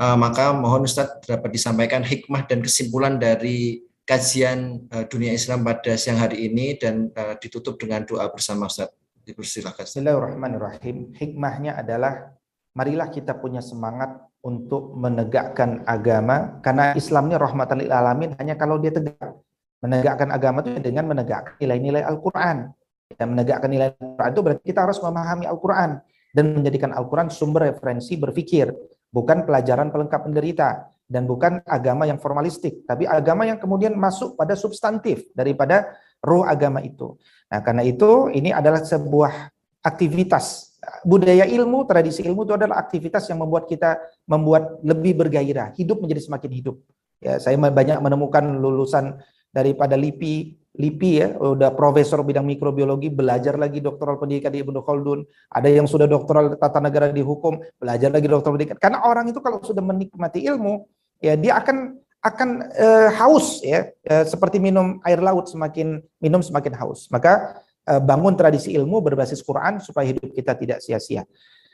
[0.03, 5.95] uh, maka mohon Ustadz dapat disampaikan hikmah dan kesimpulan dari kajian uh, dunia Islam pada
[5.95, 8.91] siang hari ini dan uh, ditutup dengan doa bersama Ustaz.
[9.23, 9.87] Dipersilakan.
[9.87, 11.15] Bismillahirrahmanirrahim.
[11.15, 12.35] Hikmahnya adalah
[12.75, 18.91] marilah kita punya semangat untuk menegakkan agama karena Islamnya rahmatan lil alamin hanya kalau dia
[18.91, 19.39] tegak.
[19.79, 22.71] Menegakkan agama itu dengan menegakkan nilai-nilai Al-Qur'an.
[23.15, 26.03] Dan menegakkan nilai Al-Qur'an itu berarti kita harus memahami Al-Qur'an
[26.35, 28.75] dan menjadikan Al-Qur'an sumber referensi berpikir,
[29.07, 34.57] bukan pelajaran pelengkap penderita dan bukan agama yang formalistik, tapi agama yang kemudian masuk pada
[34.57, 35.93] substantif daripada
[36.25, 37.13] roh agama itu.
[37.53, 39.53] Nah, karena itu ini adalah sebuah
[39.85, 40.73] aktivitas
[41.05, 46.25] budaya ilmu, tradisi ilmu itu adalah aktivitas yang membuat kita membuat lebih bergairah, hidup menjadi
[46.27, 46.75] semakin hidup.
[47.23, 49.15] Ya, saya banyak menemukan lulusan
[49.53, 55.23] daripada LIPI, LIPI ya, udah profesor bidang mikrobiologi, belajar lagi doktoral pendidikan di Ibnu Khaldun,
[55.53, 58.77] ada yang sudah doktoral tata negara di hukum, belajar lagi doktoral pendidikan.
[58.81, 60.83] Karena orang itu kalau sudah menikmati ilmu,
[61.23, 63.87] ya dia akan akan uh, haus ya.
[64.03, 67.07] Uh, seperti minum air laut semakin minum semakin haus.
[67.07, 71.23] Maka uh, bangun tradisi ilmu berbasis Quran supaya hidup kita tidak sia-sia.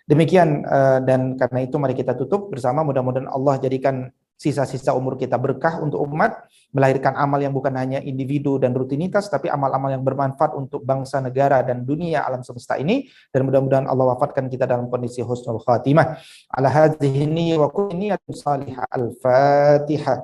[0.10, 2.82] Demikian uh, dan karena itu mari kita tutup bersama.
[2.82, 4.10] Mudah-mudahan Allah jadikan
[4.40, 9.52] sisa-sisa umur kita berkah untuk umat, melahirkan amal yang bukan hanya individu dan rutinitas, tapi
[9.52, 13.12] amal-amal yang bermanfaat untuk bangsa, negara, dan dunia alam semesta ini.
[13.36, 16.16] Dan mudah-mudahan Allah wafatkan kita dalam kondisi husnul khatimah.
[16.56, 17.68] Ala hadhihi wa
[18.32, 20.24] salihah al-fatihah.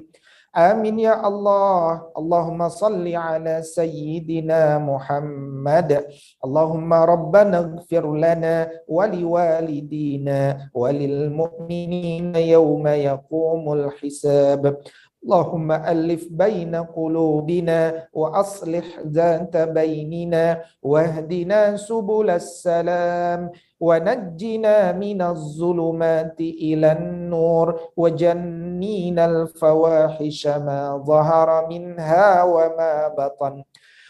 [0.56, 2.08] Amin ya Allah.
[2.16, 6.08] Allahumma salli ala sayyidina Muhammad.
[6.40, 14.80] Allahumma rabbana ighfir lana wa liwalidina wa lil mu'minina yawma yaqumul hisab.
[15.26, 23.50] اللهم ألف بين قلوبنا وأصلح ذات بيننا واهدنا سبل السلام
[23.81, 33.63] ونجنا من الظلمات إلى النور وجنينا الفواحش ما ظهر منها وما بطن.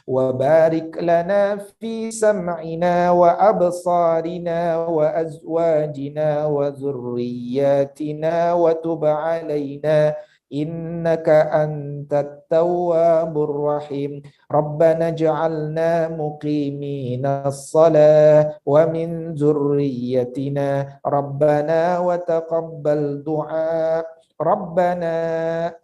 [0.07, 10.15] وبارك لنا في سمعنا وأبصارنا وأزواجنا وذرياتنا وتب علينا
[10.53, 14.21] إنك أنت التواب الرحيم.
[14.51, 20.99] ربنا اجعلنا مقيمين الصلاة ومن ذريتنا.
[21.05, 24.05] ربنا وتقبل دعاء.
[24.41, 25.15] ربنا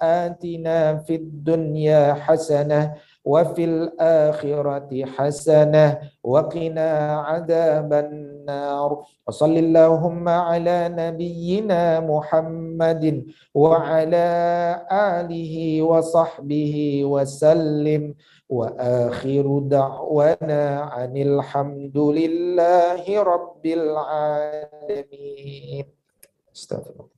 [0.01, 2.93] آتنا في الدنيا حسنة
[3.25, 6.89] وفي الآخرة حسنة وقنا
[7.21, 8.26] عذاب النار.
[9.27, 14.27] وصل اللهم على نبينا محمد وعلى
[14.91, 18.15] آله وصحبه وسلم.
[18.47, 25.05] وآخر دعوانا عن الحمد لله رب العالمين.
[26.55, 27.16] استغفر